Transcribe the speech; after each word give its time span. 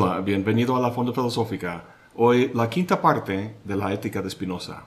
Hola, 0.00 0.20
bienvenido 0.20 0.76
a 0.76 0.80
la 0.80 0.92
Fonda 0.92 1.12
Filosófica. 1.12 1.82
Hoy 2.14 2.52
la 2.54 2.70
quinta 2.70 3.02
parte 3.02 3.56
de 3.64 3.74
la 3.76 3.92
ética 3.92 4.22
de 4.22 4.30
Spinoza. 4.30 4.84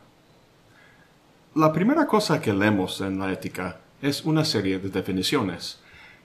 La 1.53 1.73
primera 1.73 2.07
cosa 2.07 2.39
que 2.39 2.53
leemos 2.53 3.01
en 3.01 3.19
la 3.19 3.29
ética 3.29 3.81
es 4.01 4.23
una 4.23 4.45
serie 4.45 4.79
de 4.79 4.87
definiciones, 4.87 5.81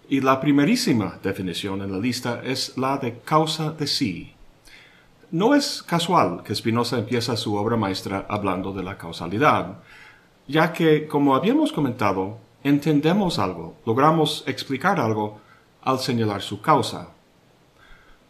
y 0.08 0.20
la 0.20 0.38
primerísima 0.38 1.18
definición 1.20 1.82
en 1.82 1.90
la 1.90 1.98
lista 1.98 2.40
es 2.44 2.78
la 2.78 2.96
de 2.98 3.18
causa 3.24 3.72
de 3.72 3.88
sí. 3.88 4.34
No 5.32 5.56
es 5.56 5.82
casual 5.82 6.44
que 6.44 6.54
Spinoza 6.54 6.96
empieza 6.96 7.36
su 7.36 7.56
obra 7.56 7.76
maestra 7.76 8.24
hablando 8.28 8.72
de 8.72 8.84
la 8.84 8.96
causalidad, 8.96 9.78
ya 10.46 10.72
que, 10.72 11.08
como 11.08 11.34
habíamos 11.34 11.72
comentado, 11.72 12.38
entendemos 12.62 13.40
algo, 13.40 13.74
logramos 13.84 14.44
explicar 14.46 15.00
algo 15.00 15.40
al 15.82 15.98
señalar 15.98 16.40
su 16.40 16.60
causa. 16.60 17.15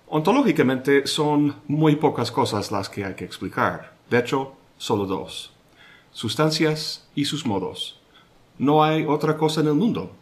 Ontológicamente 0.08 1.06
son 1.06 1.56
muy 1.66 1.96
pocas 1.96 2.30
cosas 2.30 2.70
las 2.70 2.88
que 2.88 3.04
hay 3.04 3.14
que 3.14 3.24
explicar. 3.24 3.96
De 4.08 4.18
hecho, 4.18 4.54
solo 4.78 5.04
dos. 5.04 5.52
Sustancias 6.12 7.08
y 7.14 7.24
sus 7.24 7.44
modos. 7.44 8.00
No 8.56 8.84
hay 8.84 9.04
otra 9.04 9.36
cosa 9.36 9.62
en 9.62 9.66
el 9.66 9.74
mundo. 9.74 10.12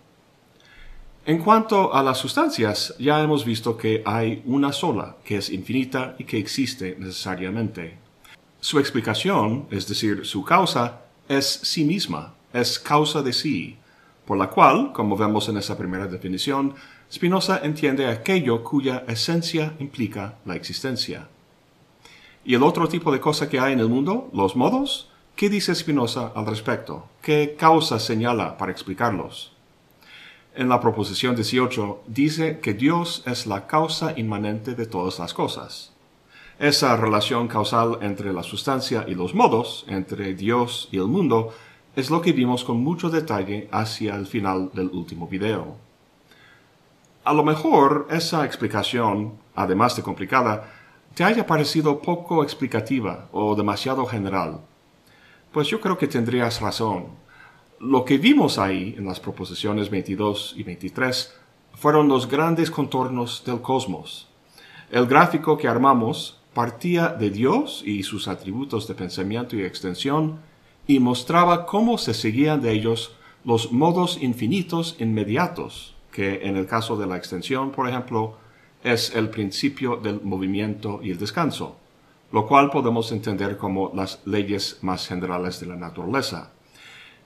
En 1.26 1.38
cuanto 1.38 1.94
a 1.94 2.02
las 2.02 2.18
sustancias, 2.18 2.94
ya 2.98 3.20
hemos 3.22 3.44
visto 3.44 3.76
que 3.76 4.02
hay 4.06 4.42
una 4.46 4.72
sola, 4.72 5.16
que 5.22 5.36
es 5.36 5.50
infinita 5.50 6.16
y 6.18 6.24
que 6.24 6.38
existe 6.38 6.96
necesariamente. 6.98 7.98
Su 8.60 8.78
explicación, 8.78 9.66
es 9.70 9.86
decir, 9.86 10.24
su 10.24 10.44
causa, 10.44 11.02
es 11.28 11.46
sí 11.46 11.84
misma, 11.84 12.34
es 12.52 12.78
causa 12.78 13.22
de 13.22 13.32
sí, 13.32 13.76
por 14.24 14.38
la 14.38 14.48
cual, 14.48 14.92
como 14.92 15.16
vemos 15.16 15.48
en 15.48 15.58
esa 15.58 15.76
primera 15.76 16.06
definición, 16.06 16.74
Spinoza 17.12 17.60
entiende 17.62 18.06
aquello 18.06 18.64
cuya 18.64 19.05
esencia 19.06 19.74
implica 19.78 20.38
la 20.44 20.56
existencia. 20.56 21.28
¿Y 22.44 22.55
el 22.55 22.62
otro 22.62 22.88
tipo 22.88 23.12
de 23.12 23.20
cosa 23.20 23.48
que 23.48 23.60
hay 23.60 23.72
en 23.72 23.80
el 23.80 23.88
mundo, 23.88 24.30
los 24.33 24.56
modos? 24.56 25.08
¿Qué 25.36 25.48
dice 25.48 25.75
Spinoza 25.75 26.32
al 26.34 26.47
respecto? 26.47 27.08
¿Qué 27.22 27.56
causa 27.58 27.98
señala 27.98 28.56
para 28.56 28.72
explicarlos? 28.72 29.52
En 30.55 30.69
la 30.69 30.80
proposición 30.80 31.34
18 31.34 32.05
dice 32.06 32.60
que 32.60 32.75
Dios 32.75 33.25
es 33.27 33.47
la 33.47 33.66
causa 33.66 34.14
inmanente 34.16 34.75
de 34.75 34.86
todas 34.86 35.19
las 35.19 35.34
cosas. 35.34 35.92
Esa 36.60 36.97
relación 36.97 37.48
causal 37.48 37.98
entre 38.02 38.32
la 38.32 38.44
sustancia 38.44 39.05
y 39.08 39.14
los 39.16 39.34
modos, 39.34 39.84
entre 39.88 40.34
Dios 40.34 40.88
y 40.92 40.98
el 40.98 41.08
mundo, 41.08 41.52
es 41.97 42.10
lo 42.10 42.20
que 42.20 42.32
vimos 42.32 42.62
con 42.62 42.77
mucho 42.77 43.10
detalle 43.10 43.69
hacia 43.72 44.14
el 44.14 44.27
final 44.27 44.70
del 44.72 44.91
último 44.91 45.27
video. 45.27 45.83
A 47.25 47.33
lo 47.33 47.42
mejor 47.42 48.06
esa 48.11 48.44
explicación, 48.44 49.39
además 49.55 49.97
de 49.97 50.03
complicada, 50.03 50.70
te 51.14 51.25
haya 51.25 51.47
parecido 51.47 52.03
poco 52.03 52.42
explicativa 52.42 53.31
o 53.33 53.55
demasiado 53.55 54.05
general. 54.05 54.61
Pues 55.50 55.69
yo 55.69 55.81
creo 55.81 55.97
que 55.97 56.06
tendrías 56.06 56.61
razón. 56.61 57.06
Lo 57.81 58.05
que 58.05 58.19
vimos 58.19 58.58
ahí 58.58 58.94
en 58.98 59.06
las 59.06 59.20
proposiciones 59.20 59.89
22 59.89 60.53
y 60.58 60.64
23 60.64 61.34
fueron 61.72 62.08
los 62.08 62.28
grandes 62.28 62.70
contornos 62.70 63.42
del 63.47 63.62
cosmos. 63.62 64.28
El 64.91 65.06
gráfico 65.06 65.56
que 65.56 65.66
armamos 65.66 66.42
partía 66.53 67.09
de 67.09 67.31
Dios 67.31 67.83
y 67.86 68.03
sus 68.03 68.28
atributos 68.28 68.86
de 68.86 68.94
pensamiento 68.97 69.56
y 69.56 69.62
extensión 69.62 70.41
y 70.86 70.98
mostraba 70.98 71.64
cómo 71.64 71.97
se 71.97 72.12
seguían 72.12 72.61
de 72.61 72.72
ellos 72.72 73.16
los 73.44 73.72
modos 73.72 74.19
infinitos 74.20 74.97
inmediatos 74.98 75.94
que 76.14 76.47
en 76.47 76.56
el 76.56 76.66
caso 76.66 76.97
de 76.97 77.08
la 77.08 77.16
extensión, 77.16 77.72
por 77.72 77.88
ejemplo, 77.88 78.36
es 78.84 79.16
el 79.16 79.30
principio 79.30 79.97
del 79.97 80.20
movimiento 80.22 81.00
y 81.02 81.10
el 81.10 81.19
descanso, 81.19 81.76
lo 82.30 82.47
cual 82.47 82.70
podemos 82.70 83.10
entender 83.10 83.56
como 83.56 83.91
las 83.92 84.20
leyes 84.24 84.78
más 84.82 85.08
generales 85.08 85.58
de 85.58 85.66
la 85.66 85.74
naturaleza. 85.74 86.53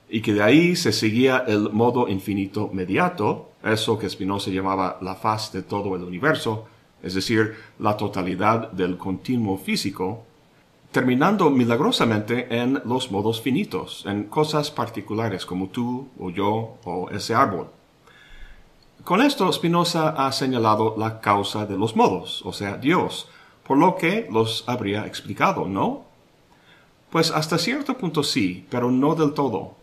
Y 0.09 0.21
que 0.21 0.33
de 0.33 0.41
ahí 0.41 0.75
se 0.75 0.91
seguía 0.91 1.43
el 1.47 1.69
modo 1.69 2.07
infinito 2.07 2.71
mediato, 2.73 3.51
eso 3.63 3.99
que 3.99 4.09
Spinoza 4.09 4.49
llamaba 4.49 4.97
la 5.01 5.13
faz 5.13 5.51
de 5.51 5.61
todo 5.61 5.95
el 5.95 6.03
universo, 6.03 6.65
es 7.03 7.13
decir, 7.13 7.53
la 7.77 7.95
totalidad 7.95 8.71
del 8.71 8.97
continuo 8.97 9.59
físico, 9.59 10.23
terminando 10.91 11.51
milagrosamente 11.51 12.47
en 12.49 12.81
los 12.85 13.11
modos 13.11 13.39
finitos, 13.39 14.03
en 14.07 14.23
cosas 14.23 14.71
particulares 14.71 15.45
como 15.45 15.67
tú 15.67 16.07
o 16.17 16.31
yo 16.31 16.77
o 16.85 17.11
ese 17.11 17.35
árbol. 17.35 17.67
Con 19.03 19.21
esto 19.21 19.51
Spinoza 19.51 20.09
ha 20.09 20.31
señalado 20.31 20.95
la 20.97 21.19
causa 21.19 21.65
de 21.65 21.77
los 21.77 21.95
modos, 21.95 22.41
o 22.45 22.53
sea, 22.53 22.77
Dios, 22.77 23.27
por 23.63 23.77
lo 23.77 23.95
que 23.95 24.27
los 24.31 24.63
habría 24.67 25.05
explicado, 25.07 25.67
¿no? 25.67 26.05
Pues 27.09 27.31
hasta 27.31 27.57
cierto 27.57 27.97
punto 27.97 28.23
sí, 28.23 28.67
pero 28.69 28.91
no 28.91 29.15
del 29.15 29.33
todo. 29.33 29.75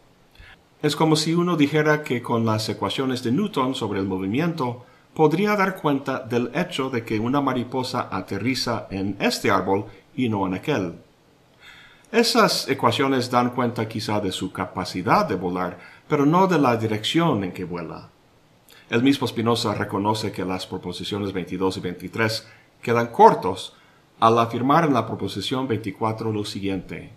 Es 0.82 0.94
como 0.94 1.16
si 1.16 1.34
uno 1.34 1.56
dijera 1.56 2.04
que 2.04 2.22
con 2.22 2.44
las 2.44 2.68
ecuaciones 2.68 3.22
de 3.24 3.32
Newton 3.32 3.74
sobre 3.74 3.98
el 3.98 4.06
movimiento 4.06 4.84
podría 5.14 5.56
dar 5.56 5.76
cuenta 5.76 6.20
del 6.20 6.50
hecho 6.54 6.90
de 6.90 7.04
que 7.04 7.18
una 7.18 7.40
mariposa 7.40 8.08
aterriza 8.12 8.86
en 8.90 9.16
este 9.18 9.50
árbol 9.50 9.86
y 10.14 10.28
no 10.28 10.46
en 10.46 10.54
aquel. 10.54 10.94
Esas 12.12 12.68
ecuaciones 12.68 13.30
dan 13.30 13.50
cuenta 13.50 13.88
quizá 13.88 14.20
de 14.20 14.30
su 14.30 14.52
capacidad 14.52 15.26
de 15.26 15.34
volar, 15.34 15.78
pero 16.06 16.26
no 16.26 16.46
de 16.46 16.58
la 16.58 16.76
dirección 16.76 17.42
en 17.42 17.52
que 17.52 17.64
vuela. 17.64 18.10
El 18.88 19.02
mismo 19.02 19.26
Spinoza 19.26 19.74
reconoce 19.74 20.30
que 20.30 20.44
las 20.44 20.64
proposiciones 20.64 21.32
22 21.32 21.78
y 21.78 21.80
23 21.80 22.46
quedan 22.80 23.08
cortos 23.08 23.74
al 24.20 24.38
afirmar 24.38 24.84
en 24.84 24.94
la 24.94 25.06
proposición 25.06 25.66
24 25.66 26.32
lo 26.32 26.44
siguiente. 26.44 27.10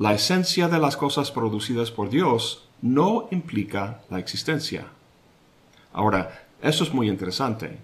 La 0.00 0.14
esencia 0.14 0.66
de 0.66 0.80
las 0.80 0.96
cosas 0.96 1.30
producidas 1.30 1.92
por 1.92 2.10
Dios 2.10 2.68
no 2.82 3.28
implica 3.30 4.00
la 4.10 4.18
existencia. 4.18 4.86
Ahora, 5.92 6.48
eso 6.60 6.82
es 6.82 6.92
muy 6.92 7.08
interesante. 7.08 7.78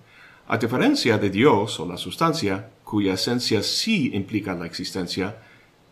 A 0.49 0.59
diferencia 0.59 1.17
de 1.17 1.31
Dios 1.31 1.79
o 1.79 1.87
la 1.87 1.97
sustancia, 1.97 2.71
cuya 2.83 3.15
esencia 3.15 3.63
sí 3.63 4.11
implica 4.15 4.53
la 4.55 4.67
existencia, 4.67 5.37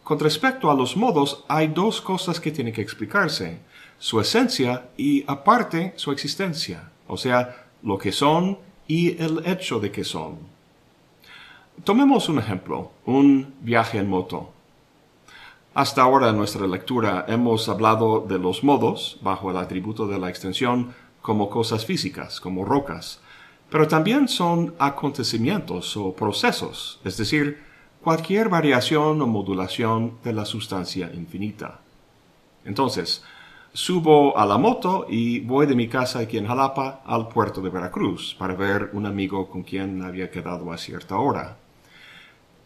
con 0.09 0.19
respecto 0.19 0.71
a 0.71 0.75
los 0.75 0.97
modos 0.97 1.45
hay 1.49 1.67
dos 1.69 2.01
cosas 2.01 2.41
que 2.41 2.51
tienen 2.51 2.73
que 2.73 2.81
explicarse 2.81 3.61
su 3.99 4.19
esencia 4.19 4.89
y 4.97 5.23
aparte 5.27 5.93
su 5.97 6.13
existencia, 6.13 6.91
o 7.07 7.19
sea, 7.19 7.67
lo 7.83 7.99
que 7.99 8.11
son 8.11 8.57
y 8.87 9.23
el 9.23 9.43
hecho 9.45 9.81
de 9.81 9.93
que 9.93 10.05
son. 10.05 10.39
Tomemos 11.85 12.31
un 12.31 12.39
ejemplo, 12.39 12.91
un 13.05 13.53
viaje 13.61 13.99
en 13.99 14.09
moto. 14.09 14.51
Hasta 15.75 16.01
ahora 16.01 16.31
en 16.31 16.39
nuestra 16.39 16.67
lectura 16.67 17.27
hemos 17.29 17.69
hablado 17.69 18.25
de 18.27 18.39
los 18.39 18.65
modos, 18.65 19.19
bajo 19.21 19.51
el 19.51 19.59
atributo 19.59 20.07
de 20.07 20.19
la 20.19 20.31
extensión, 20.31 20.95
como 21.21 21.51
cosas 21.51 21.85
físicas, 21.85 22.41
como 22.41 22.65
rocas, 22.65 23.21
pero 23.69 23.87
también 23.87 24.27
son 24.27 24.75
acontecimientos 24.79 25.99
o 25.99 26.15
procesos, 26.15 26.99
es 27.05 27.19
decir, 27.19 27.68
cualquier 28.09 28.49
variación 28.49 29.21
o 29.21 29.27
modulación 29.27 30.17
de 30.25 30.33
la 30.33 30.47
sustancia 30.47 31.13
infinita. 31.13 31.81
Entonces, 32.65 33.23
Subo 33.75 34.37
a 34.39 34.47
la 34.47 34.57
moto 34.57 35.05
y 35.11 35.41
voy 35.41 35.67
de 35.67 35.77
mi 35.77 35.89
casa 35.89 36.21
aquí 36.21 36.39
en 36.39 36.47
Jalapa 36.47 37.03
al 37.05 37.29
puerto 37.29 37.61
de 37.61 37.69
Veracruz 37.69 38.35
para 38.39 38.55
ver 38.55 38.89
un 38.95 39.05
amigo 39.05 39.51
con 39.51 39.63
quien 39.63 40.03
había 40.03 40.31
quedado 40.31 40.73
a 40.73 40.79
cierta 40.79 41.19
hora. 41.19 41.59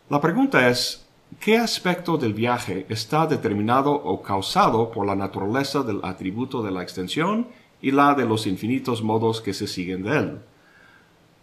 La 0.08 0.20
pregunta 0.20 0.68
es, 0.68 1.08
¿qué 1.40 1.58
aspecto 1.58 2.16
del 2.16 2.34
viaje 2.34 2.86
está 2.88 3.26
determinado 3.26 3.90
o 3.92 4.22
causado 4.22 4.92
por 4.92 5.04
la 5.04 5.16
naturaleza 5.16 5.82
del 5.82 5.98
atributo 6.04 6.62
de 6.62 6.70
la 6.70 6.84
extensión 6.84 7.48
y 7.82 7.90
la 7.90 8.14
de 8.14 8.24
los 8.24 8.46
infinitos 8.46 9.02
modos 9.02 9.40
que 9.40 9.54
se 9.54 9.66
siguen 9.66 10.04
de 10.04 10.18
él? 10.18 10.38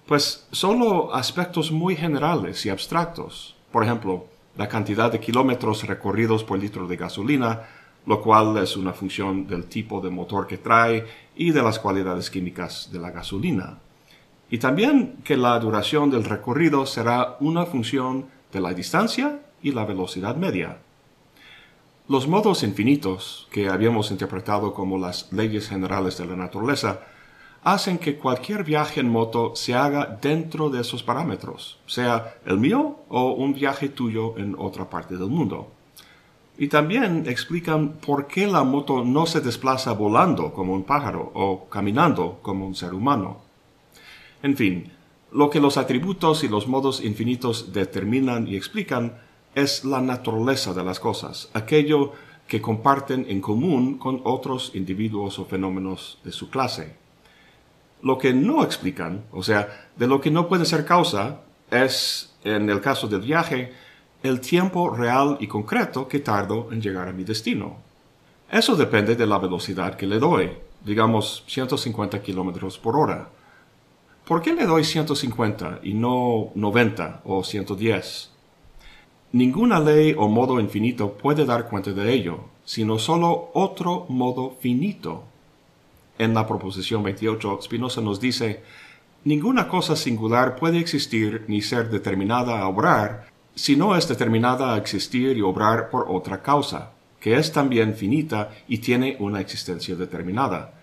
Pues 0.07 0.48
solo 0.54 1.13
aspectos 1.13 1.69
muy 1.69 1.98
generales 1.98 2.66
y 2.66 2.69
abstractos. 2.69 3.59
Por 3.71 3.83
ejemplo, 3.83 4.25
la 4.57 4.68
cantidad 4.68 5.12
de 5.12 5.19
kilómetros 5.19 5.86
recorridos 5.88 6.44
por 6.44 6.60
litro 6.60 6.88
de 6.88 6.98
gasolina 6.98 7.62
lo 8.06 8.21
cual 8.21 8.57
es 8.57 8.75
una 8.75 8.94
función 8.94 9.48
del 9.48 9.66
tipo 9.66 10.01
de 10.01 10.10
motor 10.10 10.48
que 10.48 10.57
trae 10.57 11.06
y 11.36 11.51
de 11.51 11.62
las 11.62 11.80
cualidades 11.80 12.30
químicas 12.30 12.89
de 12.92 13.00
la 13.00 13.12
gasolina. 13.12 13.77
Y 14.50 14.57
también 14.57 15.18
que 15.24 15.38
la 15.38 15.60
duración 15.60 16.10
del 16.10 16.24
recorrido 16.24 16.86
será 16.86 17.38
una 17.39 17.66
función 17.66 18.25
de 18.51 18.62
la 18.62 18.74
distancia 18.74 19.42
y 19.62 19.74
la 19.74 19.86
velocidad 19.86 20.36
media. 20.36 20.80
Los 22.07 22.27
modos 22.27 22.63
infinitos, 22.63 23.48
que 23.51 23.69
habíamos 23.69 24.10
interpretado 24.10 24.74
como 24.74 24.98
las 24.98 25.31
leyes 25.31 25.69
generales 25.69 26.18
de 26.18 26.25
la 26.25 26.36
naturaleza, 26.36 27.01
hacen 27.64 27.98
que 27.98 28.18
cualquier 28.18 28.64
viaje 28.64 29.00
en 29.00 29.10
moto 29.10 29.56
se 29.56 29.76
haga 29.76 30.18
dentro 30.22 30.70
de 30.70 30.82
esos 30.82 31.04
parámetros, 31.04 31.80
sea 31.86 32.36
el 32.46 32.58
mío 32.58 32.98
o 33.10 33.32
un 33.34 33.54
viaje 33.54 33.90
tuyo 33.90 34.38
en 34.38 34.56
otra 34.58 34.90
parte 34.90 35.18
del 35.18 35.30
mundo. 35.30 35.72
Y 36.58 36.68
también 36.68 37.24
explican 37.28 37.94
por 37.94 38.28
qué 38.28 38.48
la 38.48 38.64
moto 38.64 39.04
no 39.04 39.26
se 39.26 39.40
desplaza 39.40 39.94
volando 39.94 40.54
como 40.54 40.74
un 40.74 40.84
pájaro 40.84 41.32
o 41.34 41.70
caminando 41.70 42.40
como 42.42 42.68
un 42.68 42.76
ser 42.76 42.94
humano. 42.94 43.42
En 44.44 44.56
fin, 44.58 44.92
Lo 45.32 45.52
que 45.52 45.60
los 45.60 45.78
atributos 45.78 46.44
y 46.44 46.48
los 46.48 46.68
modos 46.68 47.04
infinitos 47.06 47.72
determinan 47.72 48.48
y 48.48 48.56
explican 48.56 49.20
es 49.54 49.86
la 49.86 50.02
naturaleza 50.02 50.74
de 50.74 50.84
las 50.84 51.00
cosas, 51.00 51.50
aquello 51.54 52.14
que 52.48 52.62
comparten 52.62 53.28
en 53.30 53.40
común 53.40 54.00
con 54.00 54.22
otros 54.24 54.72
individuos 54.74 55.38
o 55.38 55.46
fenómenos 55.46 56.18
de 56.24 56.32
su 56.32 56.50
clase. 56.50 56.96
Lo 58.01 58.18
que 58.18 58.34
no 58.34 58.63
explican, 58.63 59.25
o 59.31 59.44
sea, 59.44 59.90
de 59.96 60.07
lo 60.07 60.22
que 60.22 60.31
no 60.31 60.48
puede 60.48 60.66
ser 60.66 60.86
causa, 60.86 61.42
es, 61.69 62.34
en 62.44 62.69
el 62.69 62.81
caso 62.81 63.07
del 63.07 63.22
viaje, 63.22 63.74
el 64.24 64.40
tiempo 64.42 64.90
real 64.90 65.38
y 65.40 65.48
concreto 65.48 66.07
que 66.07 66.19
tardo 66.19 66.69
en 66.72 66.81
llegar 66.81 67.07
a 67.07 67.13
mi 67.13 67.24
destino. 67.24 67.78
Eso 68.51 68.75
depende 68.75 69.16
de 69.16 69.28
la 69.28 69.38
velocidad 69.38 69.96
que 69.96 70.07
le 70.07 70.19
doy, 70.19 70.51
digamos 70.84 71.44
150 71.48 72.22
kilómetros 72.22 72.78
por 72.78 72.96
hora. 72.98 73.30
¿Por 74.25 74.42
qué 74.42 74.54
le 74.54 74.66
doy 74.66 74.84
150 74.84 75.80
y 75.84 75.94
no 75.94 76.51
90 76.56 77.22
o 77.25 77.44
110? 77.44 78.30
Ninguna 79.31 79.80
ley 79.80 80.16
o 80.18 80.28
modo 80.28 80.60
infinito 80.60 81.13
puede 81.13 81.46
dar 81.46 81.68
cuenta 81.69 81.92
de 81.92 82.12
ello, 82.12 82.46
sino 82.66 82.98
solo 82.98 83.51
otro 83.54 84.06
modo 84.10 84.57
finito. 84.60 85.24
En 86.19 86.33
la 86.33 86.45
proposición 86.45 87.01
28, 87.01 87.60
Spinoza 87.62 88.01
nos 88.01 88.19
dice, 88.19 88.62
ninguna 89.24 89.69
cosa 89.69 89.95
singular 89.95 90.57
puede 90.57 90.77
existir 90.77 91.45
ni 91.48 91.62
ser 91.62 91.89
determinada 91.89 92.60
a 92.60 92.68
obrar 92.68 93.27
si 93.56 93.77
no 93.77 93.95
es 93.95 94.06
determinada 94.06 94.74
a 94.74 94.77
existir 94.77 95.38
y 95.38 95.42
obrar 95.42 95.89
por 95.89 96.07
otra 96.10 96.42
causa, 96.42 96.92
que 97.21 97.38
es 97.38 97.54
también 97.54 97.95
finita 97.95 98.50
y 98.68 98.80
tiene 98.80 99.16
una 99.19 99.39
existencia 99.39 99.95
determinada. 99.95 100.74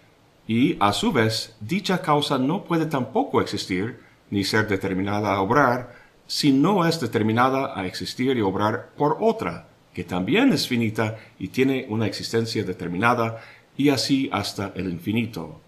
Y, 0.48 0.78
a 0.80 0.94
su 0.94 1.12
vez, 1.12 1.54
dicha 1.60 2.00
causa 2.00 2.38
no 2.38 2.64
puede 2.64 2.86
tampoco 2.86 3.42
existir 3.42 4.00
ni 4.30 4.42
ser 4.42 4.66
determinada 4.66 5.34
a 5.34 5.42
obrar 5.42 5.96
si 6.26 6.50
no 6.50 6.86
es 6.86 6.98
determinada 6.98 7.78
a 7.78 7.86
existir 7.86 8.38
y 8.38 8.40
obrar 8.40 8.90
por 8.96 9.18
otra, 9.20 9.68
que 9.92 10.04
también 10.04 10.52
es 10.52 10.66
finita 10.66 11.18
y 11.38 11.48
tiene 11.48 11.86
una 11.88 12.06
existencia 12.06 12.64
determinada, 12.64 13.42
y 13.76 13.90
así 13.90 14.28
hasta 14.32 14.72
el 14.74 14.90
infinito. 14.90 15.60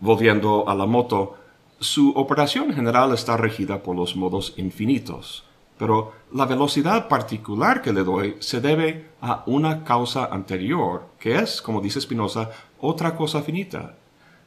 Volviendo 0.00 0.68
a 0.68 0.74
la 0.74 0.86
moto, 0.86 1.36
su 1.78 2.10
operación 2.10 2.72
general 2.72 3.12
está 3.12 3.36
regida 3.36 3.82
por 3.82 3.96
los 3.96 4.16
modos 4.16 4.54
infinitos, 4.56 5.44
pero 5.78 6.12
la 6.32 6.46
velocidad 6.46 7.08
particular 7.08 7.82
que 7.82 7.92
le 7.92 8.02
doy 8.02 8.36
se 8.40 8.60
debe 8.60 9.06
a 9.20 9.42
una 9.46 9.84
causa 9.84 10.26
anterior, 10.26 11.08
que 11.18 11.36
es, 11.36 11.60
como 11.60 11.80
dice 11.80 12.00
Spinoza, 12.00 12.50
otra 12.80 13.14
cosa 13.14 13.42
finita, 13.42 13.94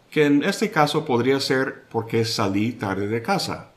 que 0.09 0.25
en 0.25 0.43
este 0.43 0.71
caso 0.71 1.05
podría 1.05 1.39
ser 1.39 1.85
porque 1.91 2.25
salí 2.25 2.71
tarde 2.71 3.07
de 3.07 3.21
casa. 3.21 3.71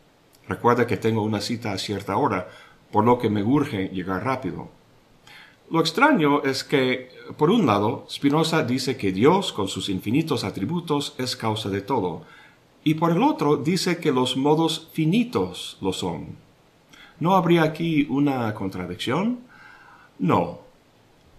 Recuerda 0.49 0.87
que 0.87 0.97
tengo 0.97 1.23
una 1.23 1.41
cita 1.41 1.73
a 1.73 1.79
cierta 1.79 2.17
hora, 2.17 2.49
por 2.91 3.05
lo 3.05 3.19
que 3.19 3.31
me 3.31 3.43
urge 3.43 3.89
llegar 3.89 4.25
rápido. 4.25 4.71
Lo 5.73 5.81
extraño 5.81 6.43
es 6.43 6.65
que, 6.65 7.09
por 7.39 7.49
un 7.49 7.65
lado, 7.65 8.05
Spinoza 8.11 8.63
dice 8.63 8.99
que 8.99 9.11
Dios, 9.11 9.55
con 9.55 9.69
sus 9.69 9.89
infinitos 9.89 10.45
atributos, 10.45 11.15
es 11.17 11.35
causa 11.35 11.71
de 11.71 11.81
todo, 11.81 12.25
y 12.85 12.93
por 12.93 13.11
el 13.11 13.23
otro 13.23 13.57
dice 13.57 13.97
que 13.97 14.13
los 14.13 14.37
modos 14.37 14.91
finitos 14.93 15.79
lo 15.81 15.95
son. 15.95 16.37
¿No 17.21 17.37
habría 17.37 17.63
aquí 17.63 18.07
una 18.11 18.53
contradicción? 18.53 19.41
No. 20.19 20.59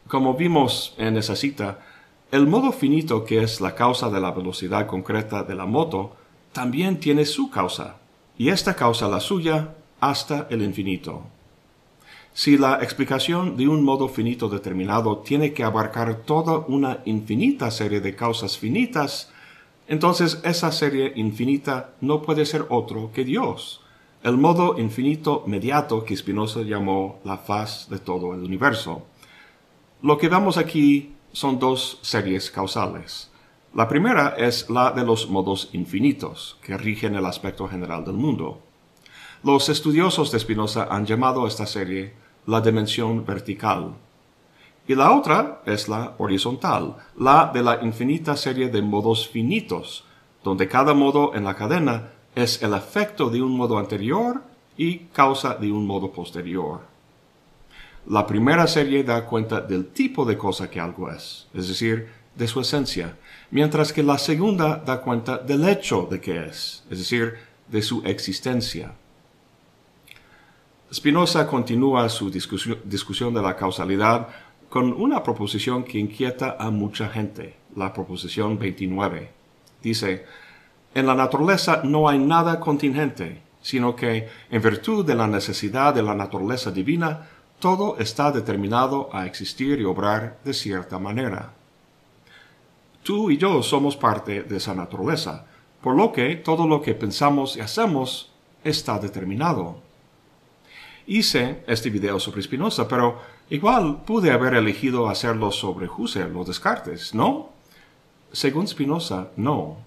Como 0.07 0.33
vimos 0.33 0.95
en 0.97 1.15
esa 1.17 1.35
cita, 1.35 1.85
el 2.31 2.47
modo 2.47 2.71
finito 2.71 3.25
que 3.25 3.43
es 3.43 3.61
la 3.61 3.75
causa 3.75 4.09
de 4.09 4.19
la 4.19 4.31
velocidad 4.31 4.87
concreta 4.87 5.43
de 5.43 5.53
la 5.53 5.67
moto 5.67 6.15
también 6.53 6.99
tiene 6.99 7.25
su 7.25 7.51
causa, 7.51 7.97
y 8.35 8.49
esta 8.49 8.75
causa 8.75 9.07
la 9.07 9.19
suya 9.19 9.75
hasta 9.99 10.47
el 10.49 10.63
infinito. 10.63 11.21
Si 12.35 12.57
la 12.57 12.79
explicación 12.81 13.57
de 13.57 13.67
un 13.67 13.83
modo 13.83 14.07
finito 14.07 14.49
determinado 14.49 15.19
tiene 15.19 15.53
que 15.53 15.63
abarcar 15.63 16.15
toda 16.25 16.57
una 16.67 16.99
infinita 17.05 17.69
serie 17.69 18.01
de 18.01 18.15
causas 18.15 18.57
finitas, 18.57 19.31
entonces 19.87 20.41
esa 20.43 20.71
serie 20.71 21.13
infinita 21.15 21.91
no 22.01 22.23
puede 22.23 22.47
ser 22.47 22.65
otro 22.69 23.11
que 23.13 23.23
Dios, 23.23 23.81
el 24.23 24.37
modo 24.37 24.79
infinito 24.79 25.43
mediato 25.45 26.03
que 26.03 26.17
Spinoza 26.17 26.61
llamó 26.61 27.19
la 27.23 27.37
faz 27.37 27.87
de 27.89 27.99
todo 27.99 28.33
el 28.33 28.41
universo. 28.41 29.05
Lo 30.01 30.17
que 30.17 30.27
vemos 30.27 30.57
aquí 30.57 31.13
son 31.33 31.59
dos 31.59 31.99
series 32.01 32.49
causales. 32.49 33.29
La 33.75 33.87
primera 33.87 34.35
es 34.37 34.71
la 34.71 34.91
de 34.91 35.03
los 35.03 35.29
modos 35.29 35.69
infinitos, 35.73 36.57
que 36.63 36.77
rigen 36.77 37.15
el 37.15 37.27
aspecto 37.27 37.67
general 37.67 38.05
del 38.05 38.15
mundo. 38.15 38.59
Los 39.43 39.69
estudiosos 39.69 40.31
de 40.31 40.39
Spinoza 40.39 40.87
han 40.89 41.05
llamado 41.05 41.45
esta 41.45 41.67
serie 41.67 42.22
la 42.45 42.61
dimensión 42.61 43.25
vertical. 43.25 43.93
Y 44.87 44.95
la 44.95 45.11
otra 45.11 45.61
es 45.65 45.87
la 45.87 46.13
horizontal, 46.17 46.95
la 47.17 47.51
de 47.53 47.63
la 47.63 47.81
infinita 47.81 48.35
serie 48.35 48.69
de 48.69 48.81
modos 48.81 49.27
finitos, 49.29 50.03
donde 50.43 50.67
cada 50.67 50.93
modo 50.93 51.33
en 51.35 51.45
la 51.45 51.55
cadena 51.55 52.09
es 52.35 52.61
el 52.61 52.73
efecto 52.73 53.29
de 53.29 53.41
un 53.41 53.55
modo 53.55 53.77
anterior 53.77 54.41
y 54.75 54.97
causa 55.13 55.55
de 55.55 55.71
un 55.71 55.87
modo 55.87 56.11
posterior. 56.11 56.81
La 58.07 58.27
primera 58.27 58.67
serie 58.67 59.03
da 59.03 59.25
cuenta 59.25 59.61
del 59.61 59.87
tipo 59.87 60.25
de 60.25 60.37
cosa 60.37 60.69
que 60.69 60.79
algo 60.79 61.09
es, 61.09 61.47
es 61.53 61.69
decir, 61.69 62.09
de 62.35 62.47
su 62.47 62.59
esencia, 62.59 63.15
mientras 63.51 63.93
que 63.93 64.03
la 64.03 64.17
segunda 64.17 64.75
da 64.75 64.99
cuenta 64.99 65.37
del 65.37 65.67
hecho 65.67 66.07
de 66.09 66.19
que 66.19 66.45
es, 66.47 66.83
es 66.89 66.97
decir, 66.97 67.35
de 67.69 67.81
su 67.81 68.01
existencia. 68.03 68.91
Spinoza 70.93 71.47
continúa 71.47 72.07
su 72.07 72.29
discusión, 72.29 73.33
de 73.33 73.41
la 73.41 73.55
causalidad 73.55 74.27
con 74.69 74.93
una 74.93 75.23
proposición 75.23 75.83
que 75.83 75.97
inquieta 75.97 76.55
a 76.59 76.69
mucha 76.69 77.09
gente, 77.09 77.55
la 77.75 77.91
proposición 77.91 78.59
29. 78.59 79.31
Dice, 79.81 80.25
en 80.93 81.07
la 81.07 81.15
naturaleza 81.15 81.81
no 81.83 82.07
hay 82.07 82.19
nada 82.19 82.59
contingente, 82.59 83.41
sino 83.59 83.95
que, 83.95 84.29
en 84.51 84.61
virtud 84.61 85.03
de 85.03 85.15
la 85.15 85.25
necesidad 85.25 85.95
de 85.95 86.03
la 86.03 86.13
naturaleza 86.13 86.69
divina, 86.69 87.27
todo 87.59 87.97
está 87.97 88.31
determinado 88.31 89.09
a 89.11 89.25
existir 89.25 89.79
y 89.79 89.85
obrar 89.85 90.37
de 90.45 90.53
cierta 90.53 90.99
manera. 90.99 91.53
Tú 93.01 93.31
y 93.31 93.37
yo 93.37 93.63
somos 93.63 93.97
parte 93.97 94.43
de 94.43 94.57
esa 94.57 94.75
naturaleza, 94.75 95.47
por 95.81 95.95
lo 95.95 96.11
que 96.11 96.35
todo 96.35 96.67
lo 96.67 96.83
que 96.83 96.93
pensamos 96.93 97.57
y 97.57 97.61
hacemos 97.61 98.31
está 98.63 98.99
determinado. 98.99 99.82
Hice 101.05 101.63
este 101.67 101.89
video 101.89 102.19
sobre 102.19 102.41
Spinoza, 102.41 102.87
pero 102.87 103.19
igual 103.49 104.03
pude 104.05 104.31
haber 104.31 104.53
elegido 104.53 105.09
hacerlo 105.09 105.51
sobre 105.51 105.87
Husserl 105.87 106.35
o 106.37 106.45
Descartes, 106.45 107.13
¿no? 107.13 107.49
Según 108.31 108.67
Spinoza, 108.67 109.27
no. 109.35 109.77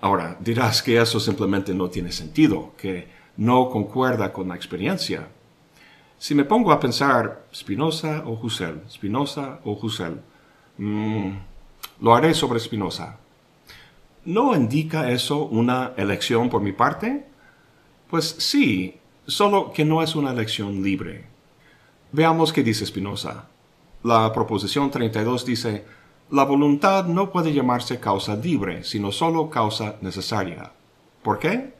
Ahora, 0.00 0.36
dirás 0.40 0.82
que 0.82 0.98
eso 0.98 1.20
simplemente 1.20 1.74
no 1.74 1.90
tiene 1.90 2.10
sentido, 2.10 2.72
que 2.78 3.08
no 3.36 3.68
concuerda 3.68 4.32
con 4.32 4.48
la 4.48 4.56
experiencia. 4.56 5.28
Si 6.18 6.34
me 6.34 6.44
pongo 6.44 6.72
a 6.72 6.80
pensar 6.80 7.44
Spinoza 7.54 8.22
o 8.26 8.32
Husserl, 8.32 8.82
Spinoza 8.90 9.60
o 9.64 9.72
Husserl, 9.72 10.20
mmm, 10.78 11.32
lo 12.00 12.14
haré 12.14 12.32
sobre 12.32 12.60
Spinoza. 12.60 13.18
¿No 14.24 14.54
indica 14.54 15.10
eso 15.10 15.44
una 15.44 15.92
elección 15.96 16.48
por 16.48 16.62
mi 16.62 16.72
parte? 16.72 17.26
Pues 18.08 18.36
sí, 18.38 18.99
solo 19.30 19.72
que 19.72 19.84
no 19.84 20.02
es 20.02 20.16
una 20.16 20.32
elección 20.32 20.82
libre. 20.82 21.24
Veamos 22.12 22.52
qué 22.52 22.62
dice 22.62 22.84
Spinoza. 22.84 23.44
La 24.02 24.32
proposición 24.32 24.90
32 24.90 25.46
dice, 25.46 25.84
la 26.30 26.44
voluntad 26.44 27.06
no 27.06 27.30
puede 27.30 27.52
llamarse 27.52 28.00
causa 28.00 28.34
libre, 28.34 28.82
sino 28.84 29.12
solo 29.12 29.48
causa 29.48 29.96
necesaria. 30.00 30.72
¿Por 31.22 31.38
qué? 31.38 31.74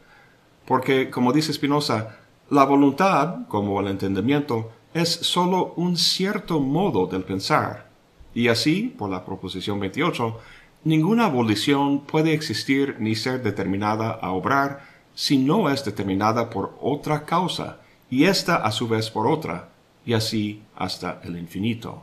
Porque, 0.66 1.10
como 1.10 1.32
dice 1.32 1.52
Spinoza, 1.52 2.18
la 2.50 2.64
voluntad, 2.64 3.46
como 3.48 3.80
el 3.80 3.88
entendimiento, 3.88 4.70
es 4.94 5.08
solo 5.08 5.72
un 5.76 5.96
cierto 5.96 6.60
modo 6.60 7.06
del 7.06 7.22
pensar, 7.22 7.90
y 8.34 8.48
así, 8.48 8.94
por 8.96 9.10
la 9.10 9.24
proposición 9.24 9.80
28, 9.80 10.38
ninguna 10.84 11.26
abolición 11.26 12.00
puede 12.00 12.32
existir 12.32 12.96
ni 13.00 13.14
ser 13.16 13.42
determinada 13.42 14.10
a 14.10 14.30
obrar 14.30 14.89
si 15.14 15.38
no 15.38 15.70
es 15.70 15.84
determinada 15.84 16.50
por 16.50 16.76
otra 16.80 17.24
causa, 17.24 17.80
y 18.10 18.24
ésta 18.24 18.56
a 18.56 18.72
su 18.72 18.88
vez 18.88 19.10
por 19.10 19.26
otra, 19.26 19.68
y 20.04 20.14
así 20.14 20.62
hasta 20.76 21.20
el 21.24 21.38
infinito. 21.38 22.02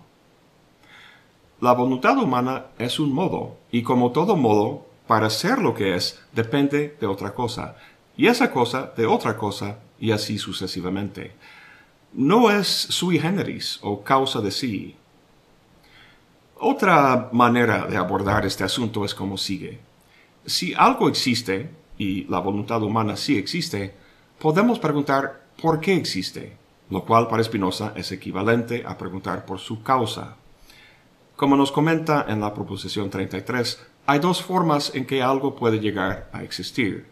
La 1.60 1.74
voluntad 1.74 2.18
humana 2.18 2.68
es 2.78 3.00
un 3.00 3.12
modo, 3.12 3.58
y 3.72 3.82
como 3.84 4.12
todo 4.12 4.36
modo, 4.36 4.86
para 5.08 5.30
ser 5.30 5.60
lo 5.60 5.74
que 5.74 5.96
es, 5.96 6.20
depende 6.34 6.96
de 7.00 7.08
otra 7.08 7.34
cosa, 7.34 7.76
y 8.16 8.28
esa 8.28 8.52
cosa 8.52 8.92
de 8.96 9.06
otra 9.06 9.38
cosa, 9.38 9.80
y 10.00 10.12
así 10.12 10.38
sucesivamente. 10.38 11.34
No 12.14 12.52
es 12.52 12.68
sui 12.68 13.20
generis 13.20 13.80
o 13.82 14.04
causa 14.04 14.42
de 14.42 14.52
sí, 14.52 14.96
otra 16.60 17.30
manera 17.32 17.86
de 17.86 17.98
abordar 17.98 18.46
este 18.46 18.64
asunto 18.64 19.06
es 19.06 19.14
como 19.14 19.38
sigue. 19.38 19.80
Si 20.46 20.74
algo 20.74 21.08
existe, 21.08 21.70
y 21.98 22.26
la 22.26 22.40
voluntad 22.40 22.82
humana 22.84 23.16
sí 23.18 23.38
existe, 23.38 23.96
podemos 24.40 24.80
preguntar 24.80 25.48
por 25.62 25.80
qué 25.80 25.96
existe, 25.96 26.58
lo 26.90 27.04
cual 27.04 27.28
para 27.28 27.44
Spinoza 27.44 27.94
es 27.96 28.12
equivalente 28.12 28.84
a 28.86 28.98
preguntar 28.98 29.46
por 29.46 29.60
su 29.60 29.84
causa. 29.84 30.38
Como 31.36 31.56
nos 31.56 31.72
comenta 31.72 32.26
en 32.28 32.42
la 32.42 32.54
proposición 32.54 33.10
33, 33.10 33.80
hay 34.06 34.20
dos 34.20 34.42
formas 34.42 34.94
en 34.96 35.06
que 35.06 35.22
algo 35.22 35.56
puede 35.56 35.80
llegar 35.80 36.30
a 36.32 36.44
existir. 36.44 37.08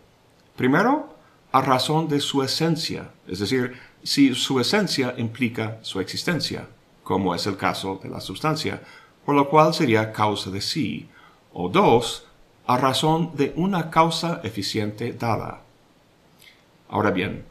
Primero, 0.56 1.16
a 1.52 1.62
razón 1.62 2.08
de 2.08 2.20
su 2.20 2.42
esencia, 2.42 3.12
es 3.28 3.40
decir, 3.40 3.74
si 4.04 4.34
su 4.36 4.60
esencia 4.60 5.14
implica 5.18 5.80
su 5.82 6.00
existencia, 6.00 6.68
como 7.04 7.36
es 7.36 7.46
el 7.48 7.58
caso 7.58 8.00
de 8.02 8.10
la 8.10 8.20
sustancia, 8.20 8.82
por 9.26 9.36
lo 9.36 9.50
cual 9.50 9.74
sería 9.74 10.12
causa 10.12 10.50
de 10.50 10.62
sí, 10.62 11.10
o 11.54 11.70
dos, 11.70 12.28
a 12.68 12.78
razón 12.78 13.32
de 13.36 13.54
una 13.56 13.90
causa 13.90 14.42
eficiente 14.44 15.14
dada. 15.14 15.62
Ahora 16.90 17.12
bien, 17.12 17.46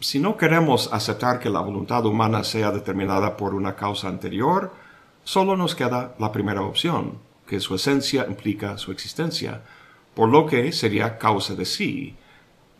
si 0.00 0.18
no 0.18 0.36
queremos 0.36 0.92
aceptar 0.92 1.40
que 1.40 1.50
la 1.50 1.60
voluntad 1.60 2.04
humana 2.06 2.44
sea 2.44 2.70
determinada 2.70 3.36
por 3.36 3.54
una 3.54 3.74
causa 3.74 4.08
anterior, 4.08 4.72
solo 5.24 5.56
nos 5.56 5.74
queda 5.74 6.14
la 6.18 6.32
primera 6.32 6.62
opción, 6.62 7.18
que 7.46 7.60
su 7.60 7.74
esencia 7.74 8.26
implica 8.28 8.78
su 8.78 8.92
existencia, 8.92 9.62
por 10.14 10.28
lo 10.28 10.46
que 10.46 10.72
sería 10.72 11.18
causa 11.18 11.54
de 11.54 11.64
sí. 11.64 12.16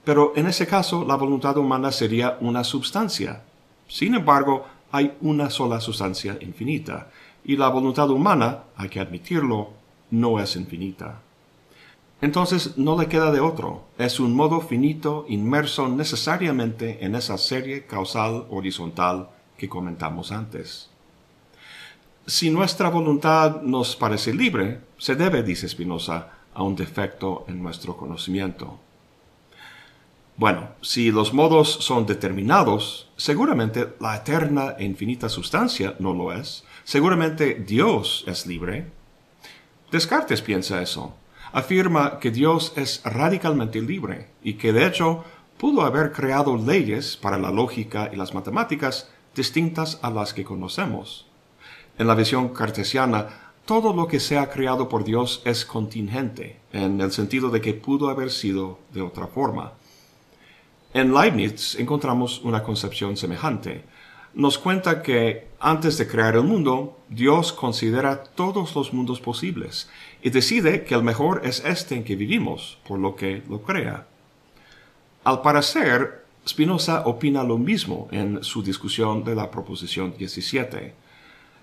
Pero 0.05 0.33
en 0.37 0.47
ese 0.47 0.67
caso 0.67 1.05
la 1.05 1.17
voluntad 1.17 1.57
humana 1.57 1.93
sería 1.93 2.37
una 2.41 2.65
sustancia. 2.65 3.43
Sin 3.89 4.15
embargo, 4.15 4.67
hay 4.93 5.15
una 5.21 5.51
sola 5.51 5.81
sustancia 5.81 6.37
infinita, 6.41 7.09
y 7.45 7.57
la 7.57 7.69
voluntad 7.69 8.11
humana, 8.11 8.65
hay 8.77 8.89
que 8.89 9.01
admitirlo, 9.01 9.71
no 10.11 10.41
es 10.41 10.57
infinita. 10.57 11.21
Entonces 12.23 12.77
no 12.77 12.99
le 13.01 13.09
queda 13.09 13.31
de 13.31 13.41
otro, 13.41 13.85
es 13.97 14.21
un 14.21 14.35
modo 14.35 14.61
finito 14.61 15.25
inmerso 15.29 15.89
necesariamente 15.89 17.05
en 17.05 17.15
esa 17.15 17.39
serie 17.39 17.87
causal 17.87 18.47
horizontal 18.51 19.31
que 19.57 19.69
comentamos 19.69 20.31
antes. 20.31 20.91
Si 22.27 22.51
nuestra 22.51 22.91
voluntad 22.91 23.63
nos 23.63 23.97
parece 23.97 24.35
libre, 24.35 24.81
se 24.99 25.17
debe, 25.17 25.43
dice 25.43 25.69
Spinoza, 25.69 26.29
a 26.53 26.63
un 26.63 26.77
defecto 26.77 27.45
en 27.49 27.63
nuestro 27.63 27.97
conocimiento. 27.97 28.79
Bueno, 30.37 30.71
si 30.81 31.11
los 31.11 31.33
modos 31.33 31.71
son 31.71 32.07
determinados, 32.07 33.11
seguramente 33.17 33.95
la 34.01 34.17
eterna 34.17 34.75
e 34.79 34.85
infinita 34.85 35.29
sustancia 35.29 35.97
no 35.99 36.15
lo 36.15 36.33
es. 36.33 36.65
Seguramente 36.85 37.55
Dios 37.55 38.25
es 38.27 38.47
libre. 38.47 38.87
Descartes 39.91 40.41
piensa 40.41 40.81
eso. 40.81 41.15
Afirma 41.53 42.21
que 42.21 42.31
Dios 42.31 42.73
es 42.77 43.03
radicalmente 43.05 43.81
libre 43.81 44.29
y 44.43 44.55
que 44.55 44.73
de 44.73 44.87
hecho 44.87 45.25
pudo 45.59 45.83
haber 45.83 46.13
creado 46.13 46.57
leyes 46.57 47.17
para 47.17 47.39
la 47.39 47.51
lógica 47.51 48.09
y 48.13 48.17
las 48.17 48.35
matemáticas 48.35 49.11
distintas 49.35 49.99
a 50.03 50.11
las 50.11 50.33
que 50.33 50.45
conocemos. 50.45 51.27
En 51.99 52.07
la 52.07 52.15
visión 52.15 52.51
cartesiana, 52.51 53.51
todo 53.65 53.93
lo 53.93 54.07
que 54.07 54.21
sea 54.21 54.49
creado 54.49 54.89
por 54.89 55.03
Dios 55.03 55.43
es 55.45 55.65
contingente, 55.65 56.61
en 56.73 57.01
el 57.01 57.11
sentido 57.11 57.51
de 57.51 57.61
que 57.61 57.75
pudo 57.75 58.11
haber 58.11 58.31
sido 58.31 58.79
de 58.93 59.03
otra 59.03 59.27
forma. 59.27 59.73
En 60.95 61.13
Leibniz 61.13 61.75
encontramos 61.79 62.41
una 62.43 62.63
concepción 62.63 63.17
semejante. 63.17 63.85
Nos 64.35 64.59
cuenta 64.59 65.03
que 65.03 65.49
antes 65.59 65.99
de 65.99 66.07
crear 66.07 66.37
el 66.37 66.45
mundo, 66.45 66.99
Dios 67.09 67.53
considera 67.53 68.23
todos 68.23 68.75
los 68.77 68.93
mundos 68.93 69.21
posibles 69.21 69.89
y 70.23 70.31
decide 70.31 70.85
que 70.85 70.95
el 70.95 71.03
mejor 71.03 71.43
es 71.45 71.65
este 71.65 71.95
en 71.95 72.05
que 72.05 72.17
vivimos, 72.17 72.79
por 72.87 72.99
lo 72.99 73.17
que 73.17 73.43
lo 73.49 73.63
crea. 73.63 74.07
Al 75.25 75.43
parecer, 75.43 76.25
Spinoza 76.47 77.07
opina 77.07 77.43
lo 77.43 77.59
mismo 77.59 78.09
en 78.11 78.43
su 78.43 78.63
discusión 78.63 79.23
de 79.25 79.35
la 79.35 79.51
proposición 79.51 80.15
17. 80.17 80.95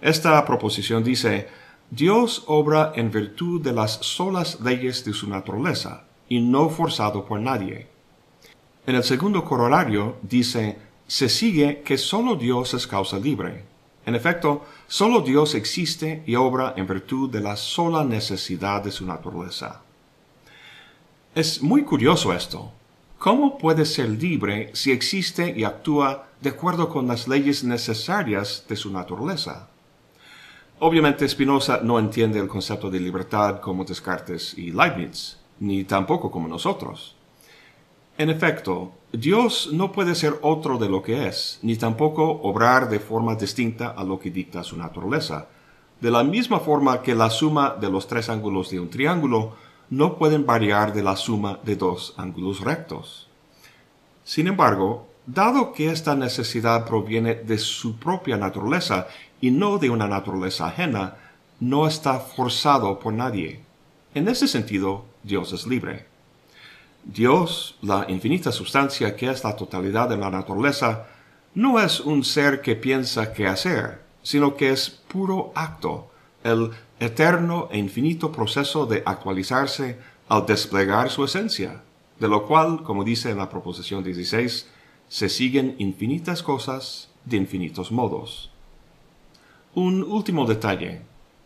Esta 0.01 0.45
proposición 0.45 1.03
dice, 1.03 1.47
Dios 1.89 2.43
obra 2.47 2.91
en 2.95 3.11
virtud 3.11 3.61
de 3.61 3.73
las 3.73 3.93
solas 3.93 4.59
leyes 4.61 5.03
de 5.05 5.13
su 5.13 5.27
naturaleza 5.27 6.03
y 6.29 6.39
no 6.39 6.69
forzado 6.69 7.25
por 7.25 7.39
nadie. 7.39 7.87
En 8.85 8.95
el 8.95 9.03
segundo 9.03 9.43
corolario 9.43 10.17
dice, 10.21 10.77
se 11.07 11.29
sigue 11.29 11.81
que 11.81 11.97
sólo 11.97 12.35
Dios 12.35 12.73
es 12.73 12.85
causa 12.85 13.17
libre. 13.17 13.63
En 14.07 14.15
efecto, 14.15 14.65
sólo 14.87 15.19
Dios 15.19 15.53
existe 15.53 16.23
y 16.25 16.35
obra 16.35 16.73
en 16.77 16.87
virtud 16.87 17.29
de 17.29 17.41
la 17.41 17.57
sola 17.57 18.05
necesidad 18.05 18.81
de 18.81 18.89
su 18.89 19.05
naturaleza. 19.05 19.81
Es 21.35 21.61
muy 21.61 21.83
curioso 21.83 22.31
esto. 22.31 22.71
¿Cómo 23.19 23.57
puede 23.57 23.83
ser 23.83 24.07
libre 24.11 24.71
si 24.73 24.93
existe 24.93 25.53
y 25.53 25.65
actúa 25.65 26.29
de 26.39 26.51
acuerdo 26.51 26.87
con 26.87 27.05
las 27.05 27.27
leyes 27.27 27.65
necesarias 27.65 28.63
de 28.69 28.77
su 28.77 28.93
naturaleza? 28.93 29.67
Obviamente 30.79 31.27
Spinoza 31.27 31.81
no 31.83 31.99
entiende 31.99 32.39
el 32.39 32.47
concepto 32.47 32.89
de 32.89 33.01
libertad 33.01 33.59
como 33.59 33.83
Descartes 33.83 34.57
y 34.57 34.71
Leibniz, 34.71 35.35
ni 35.59 35.83
tampoco 35.83 36.31
como 36.31 36.47
nosotros. 36.47 37.16
En 38.19 38.31
efecto, 38.31 38.93
Dios 39.11 39.69
no 39.71 39.91
puede 39.91 40.15
ser 40.15 40.39
otro 40.41 40.79
de 40.79 40.89
lo 40.89 41.03
que 41.03 41.27
es, 41.27 41.59
ni 41.61 41.75
tampoco 41.75 42.23
obrar 42.41 42.89
de 42.89 42.99
forma 42.99 43.35
distinta 43.35 43.89
a 43.89 44.03
lo 44.03 44.17
que 44.17 44.31
dicta 44.31 44.63
su 44.63 44.75
naturaleza, 44.75 45.49
de 46.01 46.09
la 46.09 46.23
misma 46.23 46.59
forma 46.59 47.03
que 47.03 47.13
la 47.13 47.29
suma 47.29 47.75
de 47.79 47.91
los 47.91 48.07
tres 48.07 48.29
ángulos 48.29 48.71
de 48.71 48.79
un 48.79 48.89
triángulo 48.89 49.55
no 49.91 50.17
pueden 50.17 50.47
variar 50.47 50.93
de 50.93 51.03
la 51.03 51.15
suma 51.15 51.59
de 51.63 51.75
dos 51.75 52.15
ángulos 52.17 52.61
rectos. 52.61 53.29
Sin 54.23 54.47
embargo, 54.47 55.07
dado 55.27 55.71
que 55.71 55.91
esta 55.91 56.15
necesidad 56.15 56.87
proviene 56.87 57.35
de 57.35 57.59
su 57.59 57.97
propia 57.97 58.35
naturaleza 58.35 59.07
y 59.39 59.51
no 59.51 59.77
de 59.77 59.91
una 59.91 60.07
naturaleza 60.07 60.65
ajena, 60.65 61.17
no 61.59 61.87
está 61.87 62.19
forzado 62.19 62.97
por 62.97 63.13
nadie. 63.13 63.61
En 64.15 64.27
ese 64.27 64.47
sentido, 64.47 65.05
Dios 65.21 65.53
es 65.53 65.67
libre. 65.67 66.16
Dios, 67.07 67.77
la 67.81 68.05
infinita 68.09 68.51
sustancia 68.51 69.15
que 69.15 69.29
es 69.29 69.41
la 69.45 69.55
totalidad 69.55 70.09
de 70.09 70.17
la 70.17 70.29
naturaleza, 70.29 71.07
no 71.55 71.79
es 71.79 72.01
un 72.01 72.25
ser 72.25 72.59
que 72.61 72.75
piensa 72.75 73.31
qué 73.31 73.47
hacer, 73.47 74.01
sino 74.21 74.57
que 74.57 74.71
es 74.71 74.89
puro 74.89 75.53
acto, 75.55 76.11
el 76.43 76.71
eterno 76.99 77.69
e 77.71 77.77
infinito 77.77 78.29
proceso 78.29 78.85
de 78.85 79.03
actualizarse 79.05 79.97
al 80.27 80.45
desplegar 80.45 81.09
su 81.09 81.23
esencia, 81.23 81.81
de 82.19 82.27
lo 82.27 82.45
cual, 82.45 82.83
como 82.83 83.05
dice 83.05 83.31
en 83.31 83.37
la 83.37 83.49
proposición 83.49 84.03
16, 84.03 84.67
se 85.07 85.29
siguen 85.29 85.75
infinitas 85.77 86.43
cosas 86.43 87.09
de 87.23 87.37
infinitos 87.37 87.89
modos. 87.89 88.51
Un 89.75 90.03
último 90.03 90.45
detalle. 90.45 91.03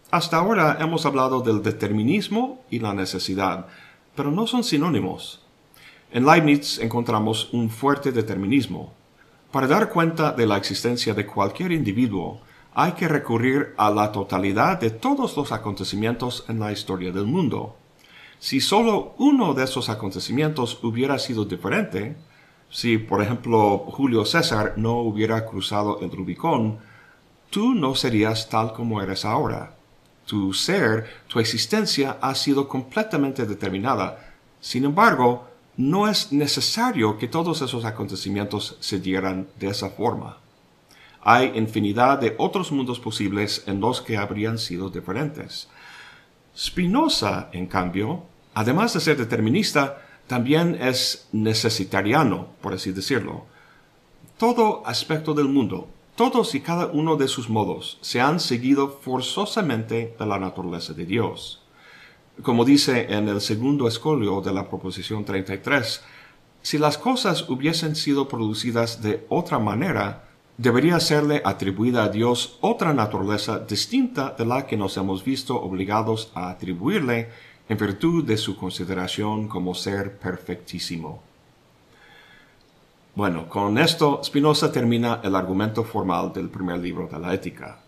Hasta 0.09 0.37
ahora 0.37 0.77
hemos 0.79 1.05
hablado 1.05 1.41
del 1.41 1.61
determinismo 1.61 2.63
y 2.71 2.79
la 2.79 2.95
necesidad, 2.95 3.67
pero 4.15 4.31
no 4.31 4.47
son 4.47 4.63
sinónimos. 4.63 5.40
En 6.13 6.25
Leibniz 6.25 6.77
encontramos 6.79 7.53
un 7.53 7.69
fuerte 7.69 8.11
determinismo. 8.11 8.91
Para 9.49 9.65
dar 9.65 9.89
cuenta 9.89 10.33
de 10.33 10.45
la 10.45 10.57
existencia 10.57 11.13
de 11.13 11.25
cualquier 11.25 11.71
individuo, 11.71 12.41
hay 12.73 12.91
que 12.93 13.07
recurrir 13.07 13.73
a 13.77 13.89
la 13.89 14.11
totalidad 14.11 14.77
de 14.77 14.89
todos 14.89 15.37
los 15.37 15.53
acontecimientos 15.53 16.43
en 16.49 16.59
la 16.59 16.73
historia 16.73 17.13
del 17.13 17.27
mundo. 17.27 17.77
Si 18.39 18.59
solo 18.59 19.13
uno 19.19 19.53
de 19.53 19.63
esos 19.63 19.87
acontecimientos 19.87 20.83
hubiera 20.83 21.17
sido 21.17 21.45
diferente, 21.45 22.17
si 22.69 22.97
por 22.97 23.21
ejemplo 23.21 23.77
Julio 23.77 24.25
César 24.25 24.73
no 24.75 24.97
hubiera 24.97 25.45
cruzado 25.45 26.01
el 26.01 26.11
Rubicón, 26.11 26.79
tú 27.49 27.73
no 27.73 27.95
serías 27.95 28.49
tal 28.49 28.73
como 28.73 29.01
eres 29.01 29.23
ahora. 29.23 29.77
Tu 30.25 30.53
ser, 30.53 31.05
tu 31.29 31.39
existencia 31.39 32.17
ha 32.21 32.35
sido 32.35 32.67
completamente 32.67 33.45
determinada. 33.45 34.33
Sin 34.59 34.83
embargo, 34.83 35.50
no 35.81 36.07
es 36.07 36.31
necesario 36.31 37.17
que 37.17 37.27
todos 37.27 37.61
esos 37.63 37.85
acontecimientos 37.85 38.77
se 38.79 38.99
dieran 38.99 39.47
de 39.59 39.69
esa 39.69 39.89
forma. 39.89 40.37
Hay 41.21 41.57
infinidad 41.57 42.19
de 42.19 42.35
otros 42.37 42.71
mundos 42.71 42.99
posibles 42.99 43.63
en 43.65 43.79
los 43.79 44.01
que 44.01 44.17
habrían 44.17 44.59
sido 44.59 44.89
diferentes. 44.89 45.69
Spinoza, 46.55 47.49
en 47.51 47.65
cambio, 47.65 48.23
además 48.53 48.93
de 48.93 48.99
ser 48.99 49.17
determinista, 49.17 50.05
también 50.27 50.77
es 50.79 51.27
necesitariano, 51.31 52.49
por 52.61 52.73
así 52.73 52.91
decirlo. 52.91 53.45
Todo 54.37 54.83
aspecto 54.85 55.33
del 55.33 55.47
mundo, 55.47 55.87
todos 56.15 56.53
y 56.53 56.61
cada 56.61 56.87
uno 56.87 57.15
de 57.15 57.27
sus 57.27 57.49
modos 57.49 57.97
se 58.01 58.21
han 58.21 58.39
seguido 58.39 58.99
forzosamente 59.01 60.15
de 60.19 60.25
la 60.25 60.37
naturaleza 60.37 60.93
de 60.93 61.05
Dios. 61.05 61.60
Como 62.41 62.65
dice 62.65 63.13
en 63.13 63.27
el 63.27 63.41
segundo 63.41 63.87
escolio 63.87 64.41
de 64.41 64.53
la 64.53 64.67
proposición 64.69 65.25
33, 65.25 66.01
si 66.61 66.77
las 66.77 66.97
cosas 66.97 67.47
hubiesen 67.49 67.95
sido 67.95 68.27
producidas 68.27 69.01
de 69.01 69.25
otra 69.29 69.59
manera, 69.59 70.29
debería 70.57 70.99
serle 70.99 71.41
atribuida 71.43 72.03
a 72.03 72.09
Dios 72.09 72.57
otra 72.61 72.93
naturaleza 72.93 73.59
distinta 73.59 74.35
de 74.37 74.45
la 74.45 74.65
que 74.65 74.77
nos 74.77 74.95
hemos 74.97 75.23
visto 75.23 75.59
obligados 75.61 76.31
a 76.33 76.49
atribuirle 76.49 77.29
en 77.67 77.77
virtud 77.77 78.23
de 78.25 78.37
su 78.37 78.55
consideración 78.57 79.47
como 79.47 79.73
ser 79.73 80.17
perfectísimo. 80.17 81.21
Bueno, 83.13 83.49
con 83.49 83.77
esto 83.77 84.21
Spinoza 84.23 84.71
termina 84.71 85.19
el 85.23 85.35
argumento 85.35 85.83
formal 85.83 86.31
del 86.33 86.49
primer 86.49 86.79
libro 86.79 87.07
de 87.11 87.19
la 87.19 87.33
ética. 87.33 87.79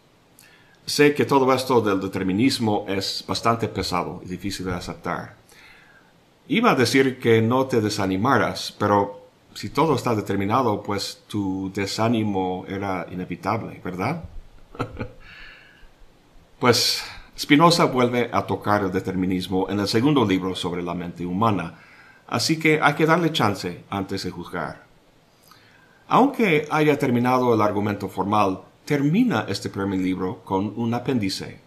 Sé 0.86 1.14
que 1.14 1.26
todo 1.26 1.52
esto 1.54 1.80
del 1.82 2.02
determinismo 2.02 2.86
es 2.90 3.24
bastante 3.26 3.70
pesado 3.70 4.22
y 4.26 4.28
difícil 4.28 4.66
de 4.66 4.74
aceptar. 4.74 5.36
Iba 6.48 6.72
a 6.72 6.76
decir 6.76 7.20
que 7.20 7.42
no 7.42 7.68
te 7.68 7.80
desanimaras, 7.80 8.76
pero 8.78 9.24
si 9.54 9.70
todo 9.70 9.96
está 9.96 10.14
determinado, 10.14 10.84
pues 10.84 11.24
tu 11.28 11.72
desánimo 11.74 12.66
era 12.68 13.08
inevitable, 13.10 13.80
¿verdad? 13.82 14.26
pues 16.60 17.02
Spinoza 17.38 17.86
vuelve 17.86 18.30
a 18.34 18.46
tocar 18.46 18.84
el 18.84 18.92
determinismo 18.92 19.70
en 19.70 19.80
el 19.80 19.88
segundo 19.88 20.26
libro 20.26 20.54
sobre 20.54 20.84
la 20.84 20.94
mente 20.94 21.26
humana, 21.26 21.80
así 22.28 22.60
que 22.60 22.82
hay 22.82 22.94
que 22.96 23.06
darle 23.06 23.32
chance 23.32 23.86
antes 23.90 24.24
de 24.24 24.32
juzgar. 24.32 24.84
Aunque 26.10 26.68
haya 26.70 27.00
terminado 27.00 27.54
el 27.54 27.62
argumento 27.62 28.10
formal, 28.10 28.62
termina 28.86 29.46
este 29.48 29.70
primer 29.70 30.00
libro 30.00 30.42
con 30.44 30.74
un 30.76 30.94
apéndice. 30.94 31.60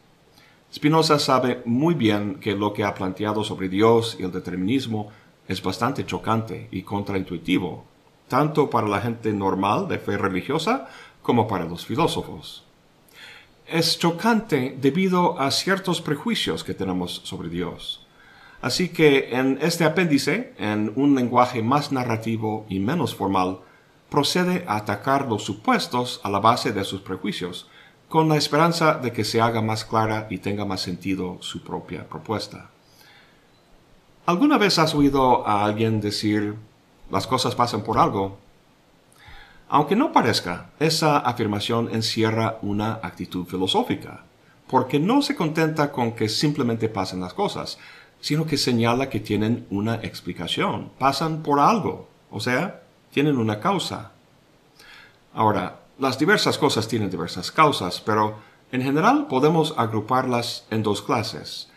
Spinoza 0.72 1.18
sabe 1.18 1.62
muy 1.64 1.94
bien 1.94 2.36
que 2.36 2.54
lo 2.54 2.72
que 2.72 2.84
ha 2.84 2.94
planteado 2.94 3.44
sobre 3.44 3.68
Dios 3.68 4.16
y 4.18 4.24
el 4.24 4.32
determinismo 4.32 5.10
es 5.48 5.62
bastante 5.62 6.04
chocante 6.04 6.68
y 6.70 6.82
contraintuitivo, 6.82 7.84
tanto 8.28 8.68
para 8.68 8.88
la 8.88 9.00
gente 9.00 9.32
normal 9.32 9.88
de 9.88 9.98
fe 9.98 10.18
religiosa 10.18 10.88
como 11.22 11.48
para 11.48 11.64
los 11.64 11.86
filósofos. 11.86 12.64
Es 13.66 13.98
chocante 13.98 14.76
debido 14.80 15.40
a 15.40 15.50
ciertos 15.50 16.00
prejuicios 16.00 16.62
que 16.62 16.74
tenemos 16.74 17.22
sobre 17.24 17.48
Dios. 17.48 18.06
Así 18.60 18.88
que 18.88 19.30
en 19.30 19.58
este 19.60 19.84
apéndice, 19.84 20.54
en 20.58 20.92
un 20.96 21.14
lenguaje 21.14 21.62
más 21.62 21.92
narrativo 21.92 22.66
y 22.68 22.80
menos 22.80 23.14
formal, 23.14 23.60
procede 24.16 24.64
a 24.66 24.76
atacar 24.76 25.28
los 25.28 25.44
supuestos 25.44 26.22
a 26.24 26.30
la 26.30 26.38
base 26.38 26.72
de 26.72 26.84
sus 26.84 27.02
prejuicios, 27.02 27.68
con 28.08 28.30
la 28.30 28.38
esperanza 28.38 28.94
de 28.94 29.12
que 29.12 29.24
se 29.24 29.42
haga 29.42 29.60
más 29.60 29.84
clara 29.84 30.26
y 30.30 30.38
tenga 30.38 30.64
más 30.64 30.80
sentido 30.80 31.36
su 31.40 31.62
propia 31.62 32.08
propuesta. 32.08 32.70
¿Alguna 34.24 34.56
vez 34.56 34.78
has 34.78 34.94
oído 34.94 35.46
a 35.46 35.66
alguien 35.66 36.00
decir 36.00 36.54
las 37.10 37.26
cosas 37.26 37.54
pasan 37.54 37.82
por 37.82 37.98
algo? 37.98 38.38
Aunque 39.68 39.96
no 39.96 40.12
parezca, 40.12 40.70
esa 40.80 41.18
afirmación 41.18 41.90
encierra 41.92 42.56
una 42.62 42.94
actitud 43.02 43.44
filosófica, 43.44 44.24
porque 44.66 44.98
no 44.98 45.20
se 45.20 45.36
contenta 45.36 45.92
con 45.92 46.12
que 46.12 46.30
simplemente 46.30 46.88
pasen 46.88 47.20
las 47.20 47.34
cosas, 47.34 47.78
sino 48.22 48.46
que 48.46 48.56
señala 48.56 49.10
que 49.10 49.20
tienen 49.20 49.66
una 49.68 49.96
explicación, 49.96 50.90
pasan 50.98 51.42
por 51.42 51.60
algo, 51.60 52.08
o 52.30 52.40
sea, 52.40 52.85
tienen 53.10 53.38
una 53.38 53.60
causa. 53.60 54.12
Ahora, 55.34 55.80
las 55.98 56.18
diversas 56.18 56.58
cosas 56.58 56.88
tienen 56.88 57.10
diversas 57.10 57.50
causas, 57.50 58.00
pero 58.00 58.38
en 58.72 58.82
general 58.82 59.26
podemos 59.28 59.74
agruparlas 59.76 60.66
en 60.70 60.82
dos 60.82 61.00
clases, 61.02 61.68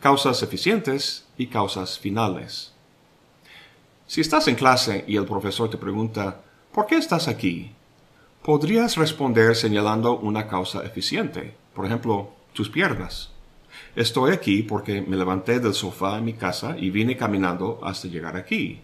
causas 0.00 0.42
eficientes 0.42 1.26
y 1.36 1.46
causas 1.46 1.98
finales. 1.98 2.72
Si 4.06 4.20
estás 4.20 4.46
en 4.48 4.54
clase 4.54 5.04
y 5.08 5.16
el 5.16 5.24
profesor 5.24 5.70
te 5.70 5.78
pregunta, 5.78 6.42
¿por 6.72 6.86
qué 6.86 6.96
estás 6.96 7.26
aquí? 7.26 7.72
Podrías 8.42 8.96
responder 8.96 9.56
señalando 9.56 10.18
una 10.18 10.46
causa 10.46 10.84
eficiente, 10.84 11.56
por 11.74 11.86
ejemplo, 11.86 12.30
tus 12.52 12.68
piernas. 12.68 13.30
Estoy 13.96 14.32
aquí 14.32 14.62
porque 14.62 15.00
me 15.00 15.16
levanté 15.16 15.60
del 15.60 15.72
sofá 15.72 16.18
en 16.18 16.24
mi 16.26 16.34
casa 16.34 16.76
y 16.78 16.90
vine 16.90 17.16
caminando 17.16 17.80
hasta 17.82 18.08
llegar 18.08 18.36
aquí. 18.36 18.80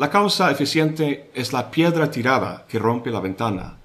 La 0.00 0.08
causa 0.08 0.50
eficiente 0.50 1.30
es 1.34 1.52
la 1.52 1.70
piedra 1.70 2.10
tirada 2.10 2.64
que 2.66 2.78
rompe 2.78 3.10
la 3.10 3.20
ventana, 3.20 3.76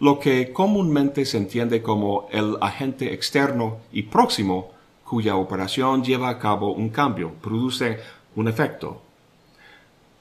lo 0.00 0.18
que 0.18 0.52
comúnmente 0.52 1.24
se 1.24 1.36
entiende 1.36 1.80
como 1.80 2.26
el 2.32 2.56
agente 2.60 3.14
externo 3.14 3.76
y 3.92 4.02
próximo 4.02 4.72
cuya 5.04 5.36
operación 5.36 6.02
lleva 6.02 6.30
a 6.30 6.40
cabo 6.40 6.72
un 6.72 6.88
cambio, 6.88 7.34
produce 7.40 8.00
un 8.34 8.48
efecto. 8.48 9.02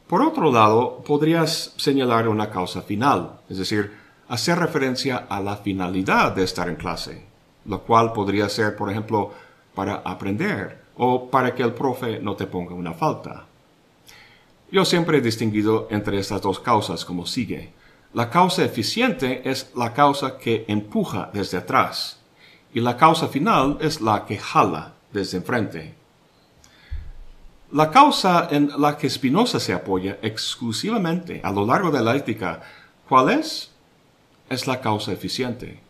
Por 0.06 0.22
otro 0.22 0.52
lado, 0.52 1.02
podrías 1.04 1.74
señalar 1.76 2.28
una 2.28 2.52
causa 2.52 2.84
final, 2.84 3.40
es 3.50 3.58
decir, 3.58 3.98
hacer 4.28 4.60
referencia 4.60 5.26
a 5.28 5.40
la 5.40 5.58
finalidad 5.58 6.36
de 6.36 6.44
estar 6.44 6.70
en 6.70 6.76
clase, 6.76 7.26
lo 7.66 7.82
cual 7.82 8.14
podría 8.14 8.48
ser, 8.48 8.76
por 8.76 8.92
ejemplo, 8.92 9.32
para 9.74 10.04
aprender 10.06 10.84
o 10.98 11.32
para 11.32 11.56
que 11.56 11.64
el 11.64 11.74
profe 11.74 12.20
no 12.20 12.36
te 12.36 12.46
ponga 12.46 12.76
una 12.76 12.94
falta. 12.94 13.48
Yo 14.72 14.86
siempre 14.86 15.18
he 15.18 15.22
distinguido 15.22 15.88
entre 15.92 16.18
estas 16.18 16.42
dos 16.42 16.62
causas 16.62 17.04
como 17.04 17.26
sigue. 17.26 17.74
La 18.14 18.30
causa 18.30 18.64
eficiente 18.64 19.42
es 19.50 19.72
la 19.76 19.94
causa 19.94 20.38
que 20.38 20.64
empuja 20.70 21.30
desde 21.34 21.58
atrás 21.58 22.20
y 22.74 22.80
la 22.80 22.96
causa 22.96 23.28
final 23.28 23.78
es 23.82 24.00
la 24.00 24.26
que 24.26 24.38
jala 24.38 24.94
desde 25.12 25.38
enfrente. 25.38 25.96
La 27.74 27.92
causa 27.92 28.48
en 28.50 28.72
la 28.78 28.98
que 28.98 29.10
Spinoza 29.10 29.60
se 29.60 29.74
apoya 29.74 30.20
exclusivamente 30.22 31.42
a 31.44 31.52
lo 31.52 31.66
largo 31.66 31.92
de 31.92 32.02
la 32.02 32.16
ética, 32.16 32.62
¿cuál 33.10 33.30
es? 33.30 33.72
Es 34.50 34.68
la 34.68 34.80
causa 34.80 35.12
eficiente. 35.12 35.82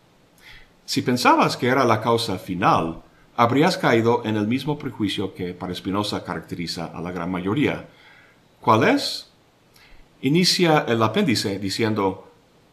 Si 0.84 1.02
pensabas 1.02 1.56
que 1.56 1.68
era 1.68 1.84
la 1.84 2.00
causa 2.00 2.36
final, 2.38 3.02
habrías 3.36 3.78
caído 3.78 4.22
en 4.24 4.36
el 4.36 4.48
mismo 4.48 4.76
prejuicio 4.76 5.34
que 5.34 5.54
para 5.54 5.74
Spinoza 5.74 6.24
caracteriza 6.24 6.86
a 6.86 7.00
la 7.00 7.12
gran 7.12 7.30
mayoría, 7.30 7.88
¿Cuál 8.62 8.84
es? 8.84 9.26
Inicia 10.20 10.84
el 10.86 11.02
apéndice 11.02 11.58
diciendo, 11.58 12.28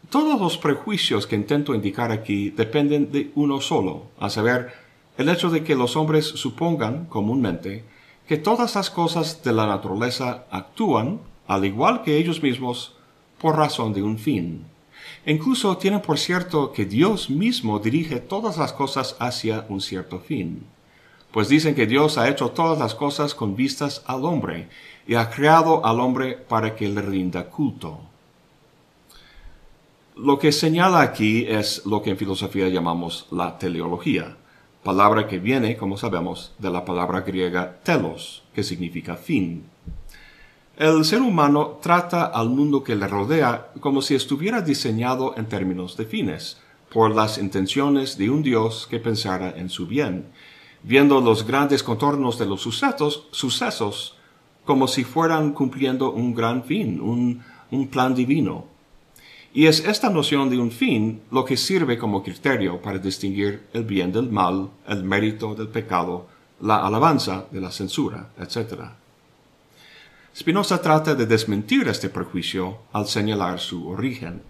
todos 0.08 0.40
los 0.40 0.56
prejuicios 0.56 1.26
que 1.26 1.34
intento 1.34 1.74
indicar 1.74 2.12
aquí 2.12 2.50
dependen 2.50 3.10
de 3.10 3.32
uno 3.34 3.60
solo, 3.60 4.04
a 4.20 4.30
saber, 4.30 4.72
el 5.18 5.28
hecho 5.28 5.50
de 5.50 5.64
que 5.64 5.74
los 5.74 5.96
hombres 5.96 6.26
supongan 6.26 7.06
comúnmente 7.06 7.82
que 8.28 8.36
todas 8.36 8.76
las 8.76 8.88
cosas 8.88 9.42
de 9.42 9.52
la 9.52 9.66
naturaleza 9.66 10.44
actúan, 10.52 11.22
al 11.48 11.64
igual 11.64 12.04
que 12.04 12.18
ellos 12.18 12.40
mismos, 12.40 12.94
por 13.40 13.56
razón 13.56 13.92
de 13.92 14.04
un 14.04 14.16
fin. 14.16 14.66
Incluso 15.26 15.76
tienen 15.76 16.02
por 16.02 16.20
cierto 16.20 16.70
que 16.70 16.84
Dios 16.84 17.30
mismo 17.30 17.80
dirige 17.80 18.20
todas 18.20 18.58
las 18.58 18.72
cosas 18.72 19.16
hacia 19.18 19.66
un 19.68 19.80
cierto 19.80 20.20
fin. 20.20 20.62
Pues 21.32 21.48
dicen 21.48 21.74
que 21.74 21.86
Dios 21.86 22.18
ha 22.18 22.28
hecho 22.28 22.50
todas 22.50 22.78
las 22.78 22.94
cosas 22.94 23.34
con 23.34 23.54
vistas 23.54 24.02
al 24.06 24.24
hombre, 24.24 24.68
y 25.10 25.16
ha 25.16 25.28
creado 25.28 25.84
al 25.84 25.98
hombre 25.98 26.36
para 26.36 26.76
que 26.76 26.88
le 26.88 27.02
rinda 27.02 27.50
culto. 27.50 27.98
Lo 30.14 30.38
que 30.38 30.52
señala 30.52 31.00
aquí 31.00 31.46
es 31.48 31.84
lo 31.84 32.00
que 32.00 32.10
en 32.10 32.16
filosofía 32.16 32.68
llamamos 32.68 33.26
la 33.32 33.58
teleología, 33.58 34.36
palabra 34.84 35.26
que 35.26 35.40
viene, 35.40 35.76
como 35.76 35.96
sabemos, 35.96 36.52
de 36.58 36.70
la 36.70 36.84
palabra 36.84 37.22
griega 37.22 37.80
telos, 37.82 38.44
que 38.54 38.62
significa 38.62 39.16
fin. 39.16 39.64
El 40.76 41.04
ser 41.04 41.22
humano 41.22 41.80
trata 41.82 42.26
al 42.26 42.48
mundo 42.48 42.84
que 42.84 42.94
le 42.94 43.08
rodea 43.08 43.72
como 43.80 44.02
si 44.02 44.14
estuviera 44.14 44.60
diseñado 44.60 45.34
en 45.36 45.46
términos 45.46 45.96
de 45.96 46.04
fines, 46.04 46.60
por 46.88 47.12
las 47.12 47.36
intenciones 47.36 48.16
de 48.16 48.30
un 48.30 48.44
Dios 48.44 48.86
que 48.88 49.00
pensara 49.00 49.54
en 49.56 49.70
su 49.70 49.88
bien, 49.88 50.26
viendo 50.84 51.20
los 51.20 51.44
grandes 51.44 51.82
contornos 51.82 52.38
de 52.38 52.46
los 52.46 52.60
sucesos, 52.60 53.26
sucesos 53.32 54.14
como 54.70 54.86
si 54.86 55.02
fueran 55.02 55.50
cumpliendo 55.50 56.12
un 56.12 56.32
gran 56.32 56.62
fin, 56.62 57.00
un, 57.00 57.88
plan 57.88 58.14
divino. 58.14 58.66
Y 59.52 59.66
es 59.66 59.80
esta 59.84 60.08
noción 60.10 60.48
de 60.48 60.60
un 60.60 60.70
fin 60.70 61.22
lo 61.32 61.44
que 61.44 61.56
sirve 61.56 61.98
como 61.98 62.22
criterio 62.22 62.80
para 62.80 63.00
distinguir 63.00 63.66
el 63.72 63.82
bien 63.82 64.12
del 64.12 64.30
mal, 64.30 64.70
el 64.86 65.02
mérito 65.02 65.56
del 65.56 65.66
pecado, 65.66 66.28
la 66.60 66.86
alabanza 66.86 67.46
de 67.50 67.60
la 67.60 67.72
censura, 67.72 68.30
etc. 68.38 68.94
Spinoza 70.36 70.80
trata 70.80 71.16
de 71.16 71.26
desmentir 71.26 71.88
este 71.88 72.08
prejuicio 72.08 72.82
al 72.92 73.08
señalar 73.08 73.58
su 73.58 73.88
origen. 73.88 74.40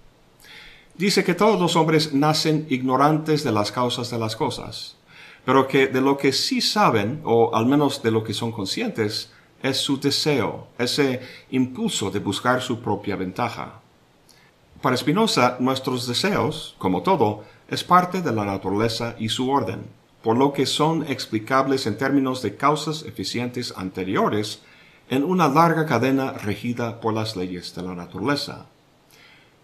Dice 0.98 1.24
que 1.24 1.33
todos 1.33 1.59
los 1.59 1.76
hombres 1.76 2.12
nacen 2.12 2.66
ignorantes 2.68 3.42
de 3.42 3.52
las 3.52 3.72
causas 3.72 4.11
de 4.11 4.18
las 4.18 4.37
cosas, 4.37 4.96
pero 5.46 5.66
que 5.66 5.87
de 5.87 6.02
lo 6.02 6.18
que 6.18 6.35
sí 6.35 6.61
saben, 6.61 7.22
o 7.24 7.54
al 7.54 7.64
menos 7.64 8.02
de 8.02 8.11
lo 8.11 8.22
que 8.22 8.35
son 8.35 8.52
conscientes, 8.52 9.33
es 9.62 9.79
su 9.79 10.01
deseo, 10.01 10.68
ese 10.79 11.20
impulso 11.51 12.11
de 12.11 12.20
buscar 12.20 12.62
su 12.62 12.81
propia 12.81 13.16
ventaja. 13.16 13.81
Para 14.81 14.96
Spinoza, 14.96 15.57
nuestros 15.61 16.07
deseos, 16.07 16.75
como 16.79 17.03
todo, 17.03 17.44
es 17.68 17.85
parte 17.85 18.23
de 18.23 18.33
la 18.33 18.44
naturaleza 18.44 19.14
y 19.18 19.29
su 19.29 19.51
orden, 19.51 19.85
por 20.23 20.37
lo 20.37 20.53
que 20.53 20.66
son 20.66 21.05
explicables 21.09 21.87
en 21.87 21.99
términos 21.99 22.42
de 22.42 22.57
causas 22.57 23.03
eficientes 23.03 23.75
anteriores 23.77 24.62
en 25.09 25.25
una 25.25 25.49
larga 25.49 25.87
cadena 25.87 26.33
regida 26.33 27.01
por 27.01 27.12
las 27.14 27.37
leyes 27.37 27.75
de 27.75 27.83
la 27.83 27.94
naturaleza. 27.94 28.66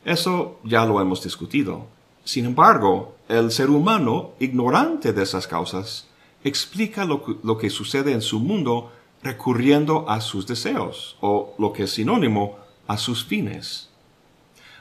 Eso 0.04 0.58
ya 0.64 0.84
lo 0.84 1.00
hemos 1.00 1.22
discutido. 1.22 1.86
Sin 2.24 2.44
embargo, 2.44 3.16
el 3.28 3.50
ser 3.50 3.70
humano, 3.70 4.32
ignorante 4.40 5.12
de 5.12 5.22
esas 5.22 5.46
causas, 5.46 6.06
explica 6.42 7.04
lo 7.04 7.58
que, 7.58 7.70
sucede 7.70 8.12
en 8.12 8.22
su 8.22 8.40
mundo 8.40 8.92
recurriendo 9.22 10.08
a 10.08 10.20
sus 10.20 10.46
deseos, 10.46 11.16
o 11.20 11.54
lo 11.58 11.72
que 11.72 11.84
es 11.84 11.92
sinónimo, 11.92 12.58
a 12.86 12.96
sus 12.96 13.24
fines. 13.24 13.90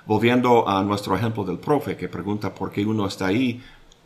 Volviendo 0.05 0.67
a 0.67 0.83
nuestro 0.83 1.15
ejemplo 1.15 1.43
del 1.43 1.57
profe 1.57 1.97
que 1.97 2.07
pregunta 2.07 2.53
por 2.53 2.71
qué 2.71 2.85
uno 2.85 3.07
está 3.07 3.27
ahí, 3.27 3.63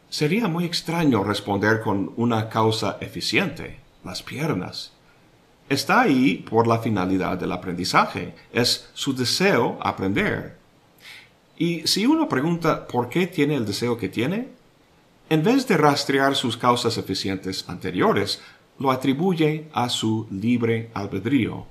sería 0.10 0.48
muy 0.48 0.66
extraño 0.66 1.24
responder 1.24 1.82
con 1.82 2.14
una 2.16 2.50
causa 2.50 2.98
eficiente, 3.02 3.80
las 4.04 4.24
piernas. 4.24 4.94
Está 5.68 6.02
ahí 6.02 6.38
por 6.50 6.68
la 6.68 6.80
finalidad 6.80 7.38
del 7.38 7.52
aprendizaje, 7.52 8.34
es 8.52 8.90
su 8.94 9.14
deseo 9.14 9.78
aprender. 9.82 10.58
Y 11.58 11.86
si 11.86 12.06
uno 12.06 12.30
pregunta 12.30 12.88
por 12.88 13.10
qué 13.10 13.28
tiene 13.28 13.56
el 13.56 13.66
deseo 13.66 13.98
que 13.98 14.10
tiene, 14.10 14.48
en 15.30 15.44
vez 15.44 15.68
de 15.68 15.78
rastrear 15.78 16.36
sus 16.36 16.58
causas 16.58 16.98
eficientes 16.98 17.68
anteriores, 17.68 18.42
lo 18.80 18.92
atribuye 18.92 19.70
a 19.74 19.90
su 19.90 20.28
libre 20.32 20.90
albedrío. 20.94 21.66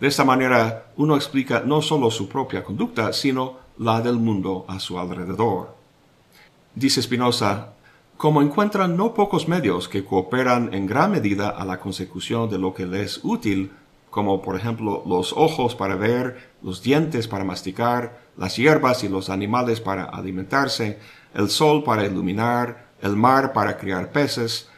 De 0.00 0.08
esta 0.08 0.24
manera, 0.24 0.92
uno 0.96 1.14
explica 1.14 1.62
no 1.64 1.80
solo 1.80 2.10
su 2.10 2.28
propia 2.28 2.64
conducta, 2.64 3.12
sino 3.12 3.58
la 3.78 4.00
del 4.00 4.16
mundo 4.16 4.64
a 4.68 4.80
su 4.80 4.98
alrededor. 4.98 5.76
Dice 6.74 7.02
Spinoza, 7.02 7.74
como 8.16 8.42
encuentran 8.42 8.96
no 8.96 9.14
pocos 9.14 9.48
medios 9.48 9.88
que 9.88 10.04
cooperan 10.04 10.72
en 10.74 10.86
gran 10.86 11.10
medida 11.10 11.50
a 11.50 11.64
la 11.64 11.78
consecución 11.78 12.48
de 12.48 12.58
lo 12.58 12.72
que 12.72 12.86
les 12.86 13.18
es 13.18 13.24
útil, 13.24 13.72
como 14.10 14.42
por 14.42 14.56
ejemplo 14.56 15.02
los 15.06 15.32
ojos 15.32 15.74
para 15.74 15.96
ver, 15.96 16.50
los 16.62 16.82
dientes 16.82 17.28
para 17.28 17.44
masticar, 17.44 18.20
las 18.36 18.56
hierbas 18.56 19.04
y 19.04 19.08
los 19.08 19.30
animales 19.30 19.80
para 19.80 20.04
alimentarse, 20.04 20.98
el 21.34 21.48
sol 21.48 21.82
para 21.82 22.06
iluminar, 22.06 22.92
el 23.00 23.16
mar 23.16 23.52
para 23.52 23.76
criar 23.76 24.12
peces, 24.12 24.68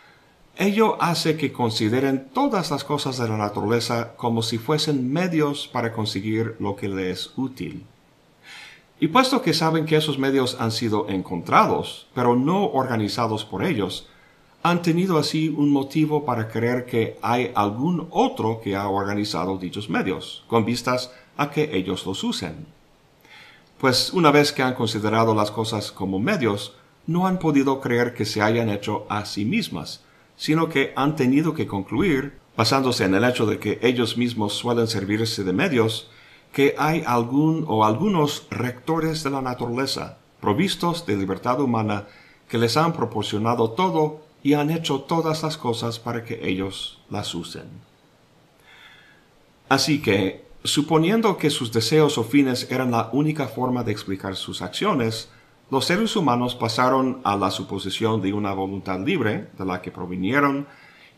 ello 0.57 0.97
hace 1.03 1.37
que 1.37 1.53
consideren 1.53 2.29
todas 2.33 2.71
las 2.71 2.85
cosas 2.85 3.19
de 3.19 3.29
la 3.29 3.37
naturaleza 3.37 4.15
como 4.17 4.43
si 4.43 4.59
fuesen 4.59 5.13
medios 5.13 5.69
para 5.69 5.93
conseguir 5.93 6.57
lo 6.61 6.77
que 6.77 6.89
les 6.89 7.29
es 7.29 7.33
útil. 7.37 7.85
Y 9.01 9.09
puesto 9.09 9.43
que 9.43 9.53
saben 9.53 9.87
que 9.87 9.97
esos 9.97 10.19
medios 10.19 10.57
han 10.61 10.71
sido 10.71 11.09
encontrados, 11.09 12.07
pero 12.15 12.37
no 12.37 12.67
organizados 12.67 13.45
por 13.45 13.65
ellos, 13.65 14.09
han 14.63 14.83
tenido 14.83 15.19
así 15.19 15.49
un 15.49 15.71
motivo 15.71 16.25
para 16.25 16.49
creer 16.49 16.87
que 16.87 17.19
hay 17.21 17.51
algún 17.55 18.07
otro 18.11 18.61
que 18.63 18.77
ha 18.77 18.89
organizado 18.89 19.59
dichos 19.59 19.91
medios, 19.91 20.45
con 20.47 20.65
vistas 20.65 21.11
a 21.37 21.51
que 21.51 21.77
ellos 21.77 22.07
los 22.07 22.25
usen 22.25 22.67
pues 23.85 24.15
una 24.15 24.31
vez 24.31 24.51
que 24.51 24.63
han 24.63 24.73
considerado 24.73 25.35
las 25.35 25.51
cosas 25.51 25.93
como 25.93 26.19
medios, 26.19 26.75
no 27.07 27.27
han 27.27 27.39
podido 27.39 27.83
creer 27.83 28.15
que 28.15 28.25
se 28.25 28.41
hayan 28.41 28.71
hecho 28.71 29.05
a 29.11 29.27
sí 29.27 29.45
mismas, 29.45 30.03
sino 30.37 30.69
que 30.69 30.93
han 30.97 31.17
tenido 31.17 31.55
que 31.55 31.67
concluir, 31.67 32.39
basándose 32.57 33.05
en 33.05 33.15
el 33.15 33.25
hecho 33.25 33.47
de 33.47 33.59
que 33.59 33.79
ellos 33.83 34.17
mismos 34.17 34.55
suelen 34.55 34.87
servirse 34.87 35.45
de 35.45 35.53
medios, 35.53 36.09
que 36.53 36.75
hay 36.79 37.03
algún 37.07 37.65
o 37.67 37.85
algunos 37.85 38.47
rectores 38.51 39.25
de 39.25 39.31
la 39.31 39.43
naturaleza, 39.43 40.19
provistos 40.41 41.07
de 41.07 41.17
libertad 41.17 41.61
humana, 41.61 42.07
que 42.49 42.59
les 42.59 42.77
han 42.77 42.93
proporcionado 42.93 43.71
todo 43.71 44.23
y 44.43 44.55
han 44.55 44.71
hecho 44.71 45.01
todas 45.01 45.43
las 45.43 45.57
cosas 45.57 45.99
para 45.99 46.25
que 46.25 46.49
ellos 46.49 47.01
las 47.11 47.35
usen. 47.35 47.65
Así 49.69 50.01
que 50.01 50.45
Suponiendo 50.65 51.37
que 51.37 51.51
sus 51.51 51.73
deseos 51.73 52.17
o 52.17 52.25
fines 52.25 52.71
eran 52.71 52.91
la 52.91 53.11
única 53.13 53.49
forma 53.49 53.85
de 53.85 53.93
explicar 53.93 54.35
sus 54.35 54.63
acciones, 54.63 55.29
los 55.71 55.87
seres 55.87 56.15
humanos 56.17 56.55
pasaron 56.55 57.21
a 57.25 57.37
la 57.37 57.51
suposición 57.51 58.21
de 58.21 58.33
una 58.33 58.53
voluntad 58.53 59.01
libre, 59.01 59.49
de 59.59 59.65
la 59.65 59.81
que 59.81 59.91
provinieron, 59.91 60.67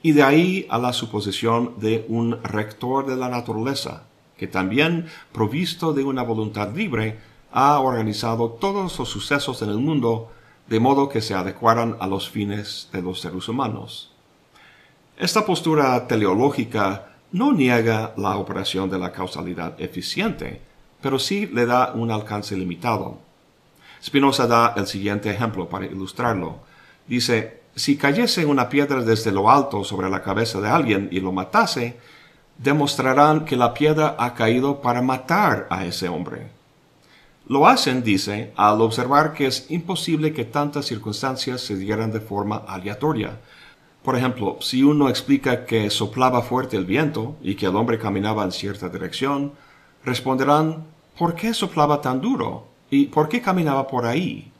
y 0.02 0.12
de 0.12 0.22
ahí 0.22 0.66
a 0.70 0.78
la 0.78 0.92
suposición 0.92 1.74
de 1.78 2.06
un 2.08 2.42
rector 2.42 3.06
de 3.06 3.16
la 3.16 3.28
naturaleza, 3.28 4.04
que 4.36 4.46
también, 4.46 5.06
provisto 5.32 5.92
de 5.92 6.04
una 6.04 6.22
voluntad 6.22 6.74
libre, 6.74 7.18
ha 7.52 7.80
organizado 7.80 8.50
todos 8.50 8.98
los 8.98 9.08
sucesos 9.08 9.62
en 9.62 9.70
el 9.70 9.78
mundo 9.78 10.30
de 10.68 10.80
modo 10.80 11.08
que 11.08 11.20
se 11.20 11.34
adecuaran 11.34 11.96
a 12.00 12.06
los 12.06 12.28
fines 12.28 12.88
de 12.92 13.02
los 13.02 13.20
seres 13.20 13.48
humanos. 13.48 14.12
Esta 15.16 15.46
postura 15.46 16.06
teleológica 16.06 17.16
no 17.32 17.52
niega 17.52 18.12
la 18.16 18.36
operación 18.36 18.90
de 18.90 18.98
la 18.98 19.12
causalidad 19.12 19.80
eficiente, 19.80 20.60
pero 21.00 21.18
sí 21.18 21.46
le 21.46 21.66
da 21.66 21.92
un 21.94 22.10
alcance 22.10 22.56
limitado. 22.56 23.25
Spinoza 24.02 24.46
da 24.46 24.74
el 24.76 24.86
siguiente 24.86 25.30
ejemplo 25.30 25.68
para 25.68 25.86
ilustrarlo. 25.86 26.60
Dice, 27.06 27.62
si 27.74 27.96
cayese 27.96 28.44
una 28.44 28.68
piedra 28.68 29.02
desde 29.02 29.32
lo 29.32 29.50
alto 29.50 29.84
sobre 29.84 30.08
la 30.08 30.22
cabeza 30.22 30.60
de 30.60 30.68
alguien 30.68 31.08
y 31.10 31.20
lo 31.20 31.32
matase, 31.32 31.98
demostrarán 32.58 33.44
que 33.44 33.56
la 33.56 33.74
piedra 33.74 34.16
ha 34.18 34.34
caído 34.34 34.80
para 34.80 35.02
matar 35.02 35.66
a 35.70 35.84
ese 35.84 36.08
hombre. 36.08 36.48
Lo 37.48 37.66
hacen, 37.66 38.02
dice, 38.02 38.52
al 38.56 38.80
observar 38.80 39.32
que 39.32 39.46
es 39.46 39.70
imposible 39.70 40.32
que 40.32 40.44
tantas 40.44 40.86
circunstancias 40.86 41.60
se 41.60 41.76
dieran 41.76 42.10
de 42.10 42.20
forma 42.20 42.64
aleatoria, 42.66 43.38
por 44.06 44.16
ejemplo, 44.16 44.58
si 44.60 44.84
uno 44.84 45.08
explica 45.08 45.66
que 45.66 45.90
soplaba 45.90 46.40
fuerte 46.42 46.76
el 46.76 46.84
viento 46.84 47.34
y 47.42 47.56
que 47.56 47.66
el 47.66 47.74
hombre 47.74 47.98
caminaba 47.98 48.44
en 48.44 48.52
cierta 48.52 48.88
dirección, 48.88 49.52
responderán, 50.04 50.84
¿por 51.18 51.34
qué 51.34 51.52
soplaba 51.52 52.00
tan 52.00 52.20
duro? 52.20 52.68
¿Y 52.90 53.06
por 53.06 53.28
qué 53.28 53.40
caminaba 53.40 53.88
por 53.88 54.06
ahí? 54.06 54.52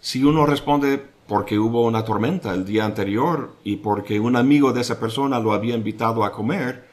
Si 0.00 0.24
uno 0.24 0.46
responde, 0.46 1.04
porque 1.26 1.58
hubo 1.58 1.84
una 1.84 2.04
tormenta 2.04 2.52
el 2.52 2.64
día 2.64 2.84
anterior 2.84 3.54
y 3.62 3.76
porque 3.76 4.20
un 4.20 4.36
amigo 4.36 4.72
de 4.72 4.80
esa 4.80 4.98
persona 4.98 5.38
lo 5.38 5.52
había 5.52 5.74
invitado 5.74 6.24
a 6.24 6.32
comer, 6.32 6.88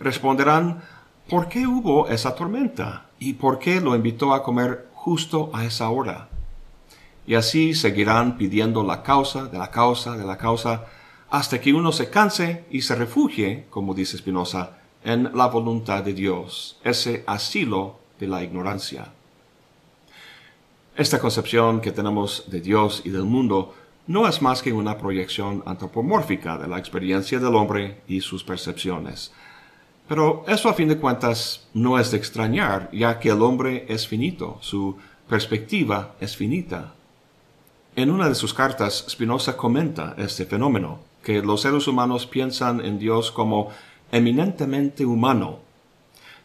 responderán, 0.00 0.82
¿por 1.28 1.48
qué 1.48 1.66
hubo 1.66 2.08
esa 2.08 2.34
tormenta? 2.34 3.06
¿Y 3.18 3.34
por 3.34 3.58
qué 3.58 3.80
lo 3.80 3.94
invitó 3.94 4.32
a 4.32 4.42
comer 4.42 4.88
justo 4.94 5.50
a 5.52 5.64
esa 5.64 5.90
hora? 5.90 6.28
Y 7.26 7.34
así 7.34 7.74
seguirán 7.74 8.38
pidiendo 8.38 8.82
la 8.82 9.02
causa 9.02 9.44
de 9.44 9.58
la 9.58 9.70
causa 9.70 10.16
de 10.16 10.24
la 10.24 10.38
causa 10.38 10.86
hasta 11.30 11.60
que 11.60 11.74
uno 11.74 11.92
se 11.92 12.08
canse 12.08 12.64
y 12.70 12.80
se 12.80 12.94
refugie, 12.94 13.66
como 13.68 13.94
dice 13.94 14.16
Spinoza, 14.16 14.78
en 15.04 15.30
la 15.36 15.46
voluntad 15.46 16.02
de 16.02 16.14
Dios, 16.14 16.80
ese 16.82 17.24
asilo 17.26 17.98
de 18.18 18.26
la 18.28 18.42
ignorancia. 18.42 19.12
Esta 20.98 21.20
concepción 21.20 21.80
que 21.80 21.92
tenemos 21.92 22.46
de 22.48 22.60
Dios 22.60 23.02
y 23.04 23.10
del 23.10 23.22
mundo 23.22 23.72
no 24.08 24.26
es 24.26 24.42
más 24.42 24.62
que 24.62 24.72
una 24.72 24.98
proyección 24.98 25.62
antropomórfica 25.64 26.58
de 26.58 26.66
la 26.66 26.76
experiencia 26.76 27.38
del 27.38 27.54
hombre 27.54 28.00
y 28.08 28.20
sus 28.20 28.42
percepciones. 28.42 29.30
Pero 30.08 30.44
eso 30.48 30.68
a 30.68 30.74
fin 30.74 30.88
de 30.88 30.98
cuentas 30.98 31.68
no 31.72 32.00
es 32.00 32.10
de 32.10 32.16
extrañar, 32.16 32.90
ya 32.92 33.20
que 33.20 33.28
el 33.28 33.42
hombre 33.42 33.86
es 33.88 34.08
finito, 34.08 34.58
su 34.60 34.96
perspectiva 35.28 36.16
es 36.18 36.36
finita. 36.36 36.94
En 37.94 38.10
una 38.10 38.28
de 38.28 38.34
sus 38.34 38.52
cartas, 38.52 39.06
Spinoza 39.08 39.56
comenta 39.56 40.16
este 40.18 40.46
fenómeno 40.46 40.98
que 41.22 41.40
los 41.42 41.60
seres 41.60 41.86
humanos 41.86 42.26
piensan 42.26 42.84
en 42.84 42.98
Dios 42.98 43.30
como 43.30 43.68
eminentemente 44.10 45.06
humano. 45.06 45.60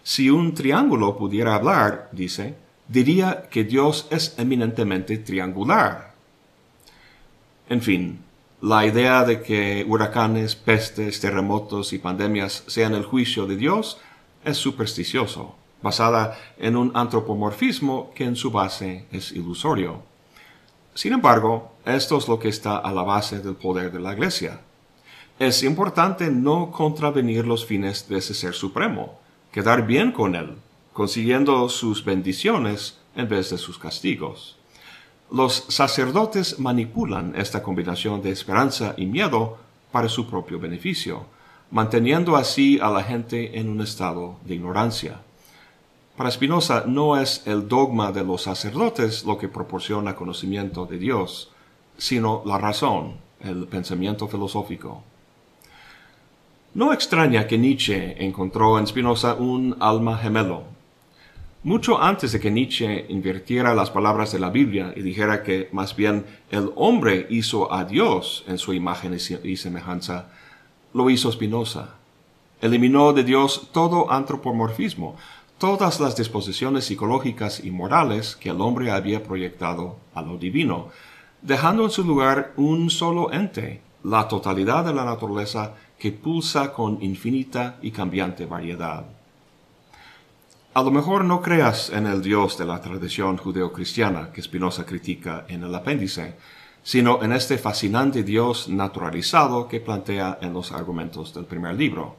Si 0.04 0.30
un 0.30 0.54
triángulo 0.54 1.18
pudiera 1.18 1.56
hablar, 1.56 2.10
dice, 2.12 2.62
diría 2.88 3.44
que 3.50 3.64
Dios 3.64 4.08
es 4.12 4.36
eminentemente 4.38 5.18
triangular. 5.18 6.14
En 7.70 7.82
fin, 7.82 8.20
la 8.62 8.86
idea 8.86 9.26
de 9.26 9.42
que 9.42 9.86
huracanes, 9.88 10.56
pestes, 10.56 11.20
terremotos 11.20 11.94
y 11.94 12.00
pandemias 12.00 12.64
sean 12.68 12.94
el 12.94 13.04
juicio 13.04 13.46
de 13.46 13.58
Dios 13.58 14.00
es 14.46 14.58
supersticioso, 14.58 15.56
basada 15.82 16.38
en 16.58 16.76
un 16.76 16.92
antropomorfismo 16.96 18.12
que 18.14 18.26
en 18.26 18.36
su 18.36 18.52
base 18.52 19.06
es 19.12 19.32
ilusorio. 19.32 20.04
Sin 20.94 21.14
embargo, 21.14 21.74
esto 21.86 22.18
es 22.18 22.28
lo 22.28 22.40
que 22.40 22.50
está 22.50 22.78
a 22.78 22.92
la 22.92 23.04
base 23.04 23.40
del 23.40 23.56
poder 23.56 23.92
de 23.92 24.00
la 24.00 24.14
Iglesia. 24.14 24.62
Es 25.40 25.64
importante 25.64 26.30
no 26.30 26.72
contravenir 26.72 27.46
los 27.46 27.66
fines 27.66 28.08
de 28.08 28.20
ese 28.20 28.34
Ser 28.34 28.54
Supremo, 28.54 29.20
quedar 29.52 29.86
bien 29.86 30.12
con 30.12 30.36
Él, 30.36 30.56
consiguiendo 30.94 31.68
sus 31.70 32.06
bendiciones 32.06 33.00
en 33.16 33.28
vez 33.28 33.50
de 33.50 33.58
sus 33.58 33.78
castigos. 33.78 34.58
Los 35.32 35.66
sacerdotes 35.70 36.60
manipulan 36.60 37.34
esta 37.36 37.64
combinación 37.64 38.22
de 38.22 38.30
esperanza 38.30 38.94
y 38.98 39.06
miedo 39.06 39.58
para 39.92 40.10
su 40.10 40.28
propio 40.28 40.60
beneficio, 40.60 41.26
manteniendo 41.72 42.36
así 42.36 42.80
a 42.82 42.90
la 42.90 43.04
gente 43.04 43.60
en 43.60 43.70
un 43.70 43.82
estado 43.82 44.38
de 44.46 44.56
ignorancia. 44.56 45.22
Para 46.16 46.30
Spinoza 46.30 46.84
no 46.86 47.18
es 47.18 47.42
el 47.48 47.68
dogma 47.68 48.12
de 48.12 48.24
los 48.24 48.44
sacerdotes 48.44 49.24
lo 49.24 49.40
que 49.40 49.48
proporciona 49.48 50.16
conocimiento 50.16 50.86
de 50.86 51.00
Dios, 51.00 51.50
sino 51.98 52.44
la 52.46 52.60
razón, 52.60 53.16
el 53.40 53.66
pensamiento 53.66 54.28
filosófico. 54.28 55.02
No 56.76 56.94
extraña 56.94 57.48
que 57.48 57.58
Nietzsche 57.58 58.24
encontró 58.24 58.78
en 58.78 58.86
Spinoza 58.86 59.34
un 59.34 59.76
alma 59.80 60.18
gemelo. 60.18 60.64
Mucho 61.64 62.02
antes 62.02 62.34
de 62.34 62.40
que 62.40 62.52
Nietzsche 62.52 63.06
invirtiera 63.08 63.74
las 63.74 63.90
palabras 63.90 64.34
de 64.34 64.40
la 64.40 64.50
Biblia 64.50 64.94
y 64.96 65.02
dijera 65.02 65.44
que 65.44 65.70
más 65.72 65.96
bien 65.96 66.26
el 66.52 66.72
hombre 66.76 67.26
hizo 67.30 67.74
a 67.74 67.86
Dios 67.86 68.44
en 68.48 68.58
su 68.58 68.74
imagen 68.74 69.18
y 69.44 69.58
semejanza, 69.58 70.28
lo 70.94 71.10
hizo 71.10 71.32
Spinoza. 71.32 71.96
Eliminó 72.62 73.14
de 73.14 73.24
Dios 73.24 73.70
todo 73.72 74.12
antropomorfismo, 74.12 75.16
todas 75.58 76.02
las 76.02 76.18
disposiciones 76.18 76.86
psicológicas 76.86 77.64
y 77.64 77.72
morales 77.72 78.36
que 78.36 78.50
el 78.50 78.60
hombre 78.60 78.92
había 78.92 79.24
proyectado 79.24 79.98
a 80.14 80.22
lo 80.22 80.38
divino, 80.38 80.90
dejando 81.42 81.86
en 81.86 81.92
su 81.92 82.04
lugar 82.04 82.52
un 82.58 82.90
solo 82.90 83.32
ente, 83.32 83.82
la 84.04 84.28
totalidad 84.28 84.84
de 84.84 84.94
la 84.94 85.06
naturaleza 85.06 85.76
que 85.98 86.12
pulsa 86.12 86.74
con 86.74 87.02
infinita 87.02 87.78
y 87.82 87.92
cambiante 87.92 88.46
variedad. 88.46 89.06
A 90.76 90.82
lo 90.82 90.90
mejor 90.90 91.24
no 91.24 91.40
creas 91.40 91.92
en 91.92 92.08
el 92.08 92.24
Dios 92.24 92.58
de 92.58 92.66
la 92.66 92.82
tradición 92.82 93.38
judeocristiana 93.38 94.32
que 94.32 94.42
Spinoza 94.42 94.88
critica 94.88 95.46
en 95.48 95.64
el 95.64 95.76
apéndice, 95.76 96.34
sino 96.82 97.22
en 97.22 97.32
este 97.32 97.60
fascinante 97.60 98.24
Dios 98.24 98.70
naturalizado 98.70 99.68
que 99.68 99.80
plantea 99.80 100.40
en 100.42 100.52
los 100.52 100.72
argumentos 100.72 101.32
del 101.32 101.46
primer 101.46 101.76
libro. 101.76 102.16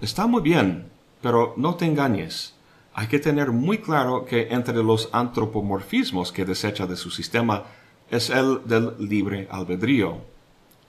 Está 0.00 0.28
muy 0.28 0.40
bien, 0.40 0.86
pero 1.20 1.54
no 1.56 1.74
te 1.74 1.86
engañes. 1.86 2.54
Hay 2.94 3.08
que 3.08 3.18
tener 3.18 3.50
muy 3.50 3.78
claro 3.78 4.24
que 4.24 4.46
entre 4.52 4.76
los 4.76 5.08
antropomorfismos 5.10 6.30
que 6.30 6.44
desecha 6.44 6.86
de 6.86 6.94
su 6.94 7.10
sistema 7.10 7.64
es 8.08 8.30
el 8.30 8.60
del 8.66 8.94
libre 9.00 9.48
albedrío. 9.50 10.18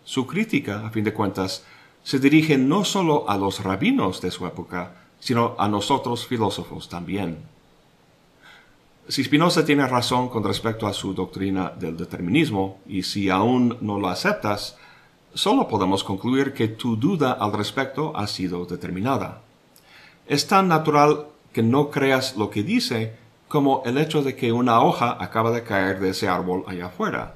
Su 0.03 0.27
crítica, 0.27 0.85
a 0.85 0.91
fin 0.91 1.03
de 1.03 1.15
cuentas, 1.15 1.65
se 2.03 2.19
dirige 2.19 2.59
no 2.59 2.85
solo 2.85 3.27
a 3.27 3.39
los 3.39 3.63
rabinos 3.63 4.21
de 4.21 4.29
su 4.29 4.45
época, 4.45 5.08
sino 5.19 5.55
a 5.57 5.67
nosotros 5.67 6.25
filósofos 6.25 6.89
también. 6.89 7.37
Si 9.07 9.23
Spinoza 9.23 9.65
tiene 9.65 9.87
razón 9.87 10.29
con 10.29 10.43
respecto 10.43 10.85
a 10.85 10.93
su 10.93 11.13
doctrina 11.13 11.71
del 11.71 11.97
determinismo, 11.97 12.79
y 12.87 13.03
si 13.03 13.29
aún 13.29 13.77
no 13.81 13.99
lo 13.99 14.07
aceptas, 14.07 14.77
solo 15.33 15.67
podemos 15.67 16.03
concluir 16.03 16.53
que 16.53 16.67
tu 16.67 16.95
duda 16.95 17.31
al 17.31 17.53
respecto 17.53 18.15
ha 18.15 18.27
sido 18.27 18.65
determinada. 18.65 19.41
Es 20.27 20.45
tan 20.47 20.67
natural 20.67 21.25
que 21.53 21.63
no 21.63 21.89
creas 21.89 22.37
lo 22.37 22.49
que 22.51 22.61
dice 22.61 23.17
como 23.47 23.81
el 23.83 23.97
hecho 23.97 24.21
de 24.21 24.35
que 24.35 24.51
una 24.51 24.81
hoja 24.81 25.17
acaba 25.19 25.49
de 25.49 25.63
caer 25.63 25.99
de 25.99 26.09
ese 26.09 26.27
árbol 26.27 26.63
allá 26.67 26.85
afuera. 26.85 27.35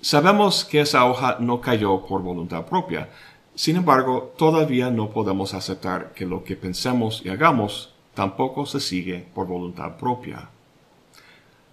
Sabemos 0.00 0.64
que 0.64 0.80
esa 0.80 1.06
hoja 1.06 1.38
no 1.40 1.60
cayó 1.60 2.06
por 2.06 2.22
voluntad 2.22 2.66
propia, 2.66 3.10
sin 3.58 3.74
embargo, 3.74 4.34
todavía 4.38 4.88
no 4.88 5.10
podemos 5.10 5.52
aceptar 5.52 6.12
que 6.12 6.26
lo 6.26 6.44
que 6.44 6.54
pensemos 6.54 7.22
y 7.24 7.28
hagamos 7.28 7.92
tampoco 8.14 8.66
se 8.66 8.78
sigue 8.78 9.26
por 9.34 9.48
voluntad 9.48 9.96
propia. 9.96 10.50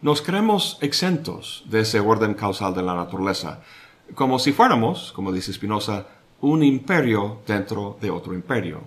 Nos 0.02 0.24
creemos 0.24 0.80
exentos 0.82 1.64
de 1.70 1.82
ese 1.82 2.00
orden 2.00 2.34
causal 2.34 2.74
de 2.74 2.82
la 2.82 2.96
naturaleza, 2.96 3.62
como 4.16 4.40
si 4.40 4.52
fuéramos, 4.52 5.12
como 5.12 5.32
dice 5.32 5.54
Spinoza, 5.54 6.08
un 6.42 6.64
imperio 6.64 7.42
dentro 7.46 8.00
de 8.02 8.10
otro 8.10 8.34
imperio. 8.34 8.82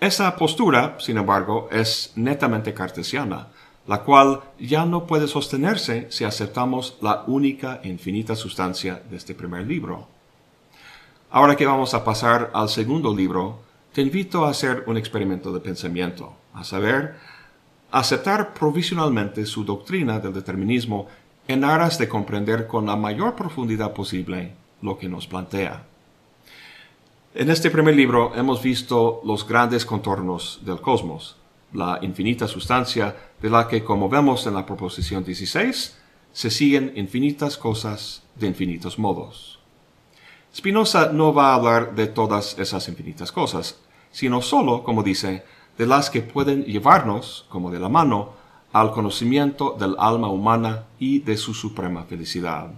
Esa 0.00 0.36
postura, 0.36 0.98
sin 1.00 1.16
embargo, 1.16 1.70
es 1.72 2.12
netamente 2.14 2.74
cartesiana, 2.74 3.48
la 3.86 4.02
cual 4.02 4.42
ya 4.58 4.84
no 4.84 5.06
puede 5.06 5.26
sostenerse 5.26 6.08
si 6.10 6.24
aceptamos 6.24 6.98
la 7.00 7.24
única 7.26 7.80
e 7.82 7.88
infinita 7.88 8.36
sustancia 8.36 9.00
de 9.08 9.16
este 9.16 9.34
primer 9.34 9.66
libro. 9.66 10.19
Ahora 11.32 11.54
que 11.54 11.64
vamos 11.64 11.94
a 11.94 12.02
pasar 12.02 12.50
al 12.54 12.68
segundo 12.68 13.14
libro, 13.14 13.60
te 13.92 14.02
invito 14.02 14.44
a 14.44 14.50
hacer 14.50 14.82
un 14.88 14.96
experimento 14.96 15.52
de 15.52 15.60
pensamiento, 15.60 16.34
a 16.52 16.64
saber, 16.64 17.14
aceptar 17.92 18.52
provisionalmente 18.52 19.46
su 19.46 19.64
doctrina 19.64 20.18
del 20.18 20.32
determinismo 20.32 21.06
en 21.46 21.62
aras 21.62 21.98
de 21.98 22.08
comprender 22.08 22.66
con 22.66 22.86
la 22.86 22.96
mayor 22.96 23.36
profundidad 23.36 23.92
posible 23.92 24.54
lo 24.82 24.98
que 24.98 25.08
nos 25.08 25.28
plantea. 25.28 25.84
En 27.32 27.48
este 27.48 27.70
primer 27.70 27.94
libro 27.94 28.32
hemos 28.34 28.60
visto 28.60 29.20
los 29.24 29.46
grandes 29.46 29.86
contornos 29.86 30.58
del 30.64 30.80
cosmos, 30.80 31.36
la 31.72 32.00
infinita 32.02 32.48
sustancia 32.48 33.14
de 33.40 33.50
la 33.50 33.68
que, 33.68 33.84
como 33.84 34.08
vemos 34.08 34.48
en 34.48 34.54
la 34.54 34.66
proposición 34.66 35.22
16, 35.22 35.96
se 36.32 36.50
siguen 36.50 36.92
infinitas 36.96 37.56
cosas 37.56 38.24
de 38.34 38.48
infinitos 38.48 38.98
modos. 38.98 39.59
Spinoza 40.54 41.12
no 41.12 41.32
va 41.32 41.50
a 41.50 41.54
hablar 41.54 41.94
de 41.94 42.08
todas 42.08 42.58
esas 42.58 42.88
infinitas 42.88 43.30
cosas, 43.30 43.78
sino 44.10 44.42
solo, 44.42 44.82
como 44.82 45.02
dice, 45.02 45.44
de 45.78 45.86
las 45.86 46.10
que 46.10 46.22
pueden 46.22 46.64
llevarnos, 46.64 47.46
como 47.48 47.70
de 47.70 47.78
la 47.78 47.88
mano, 47.88 48.32
al 48.72 48.90
conocimiento 48.92 49.76
del 49.78 49.94
alma 49.98 50.28
humana 50.28 50.84
y 50.98 51.20
de 51.20 51.36
su 51.36 51.54
suprema 51.54 52.04
felicidad. 52.04 52.70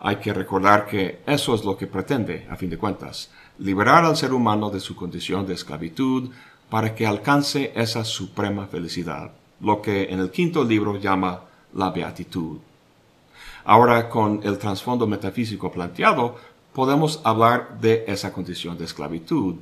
Hay 0.00 0.16
que 0.16 0.32
recordar 0.32 0.86
que 0.86 1.22
eso 1.26 1.54
es 1.54 1.64
lo 1.64 1.76
que 1.76 1.86
pretende, 1.86 2.46
a 2.50 2.56
fin 2.56 2.70
de 2.70 2.78
cuentas, 2.78 3.30
liberar 3.58 4.04
al 4.04 4.16
ser 4.16 4.32
humano 4.32 4.70
de 4.70 4.80
su 4.80 4.94
condición 4.94 5.46
de 5.46 5.54
esclavitud 5.54 6.30
para 6.70 6.94
que 6.94 7.06
alcance 7.06 7.72
esa 7.74 8.04
suprema 8.04 8.66
felicidad, 8.66 9.32
lo 9.60 9.80
que 9.80 10.04
en 10.04 10.20
el 10.20 10.30
quinto 10.30 10.64
libro 10.64 10.98
llama 10.98 11.42
la 11.72 11.90
beatitud. 11.90 12.58
Ahora, 13.64 14.08
con 14.08 14.40
el 14.42 14.58
trasfondo 14.58 15.06
metafísico 15.06 15.72
planteado, 15.72 16.36
podemos 16.72 17.20
hablar 17.24 17.78
de 17.80 18.04
esa 18.06 18.32
condición 18.32 18.76
de 18.76 18.84
esclavitud. 18.84 19.56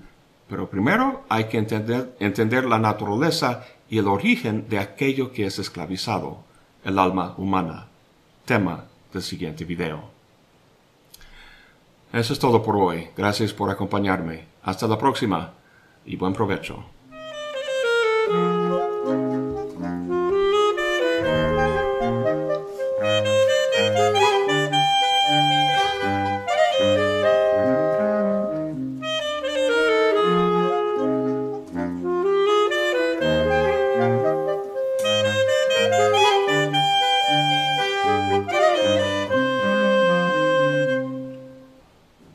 Pero 0.48 0.68
primero 0.68 1.22
hay 1.28 1.44
que 1.44 1.58
entender, 1.58 2.16
entender 2.18 2.64
la 2.64 2.78
naturaleza 2.78 3.64
y 3.88 3.98
el 3.98 4.08
origen 4.08 4.68
de 4.68 4.78
aquello 4.78 5.32
que 5.32 5.46
es 5.46 5.58
esclavizado, 5.58 6.38
el 6.84 6.98
alma 6.98 7.34
humana. 7.36 7.88
Tema 8.44 8.84
del 9.12 9.22
siguiente 9.22 9.64
video. 9.64 10.10
Eso 12.12 12.32
es 12.32 12.38
todo 12.38 12.62
por 12.62 12.76
hoy. 12.76 13.08
Gracias 13.16 13.52
por 13.52 13.70
acompañarme. 13.70 14.46
Hasta 14.64 14.86
la 14.86 14.98
próxima 14.98 15.52
y 16.04 16.16
buen 16.16 16.32
provecho. 16.32 16.84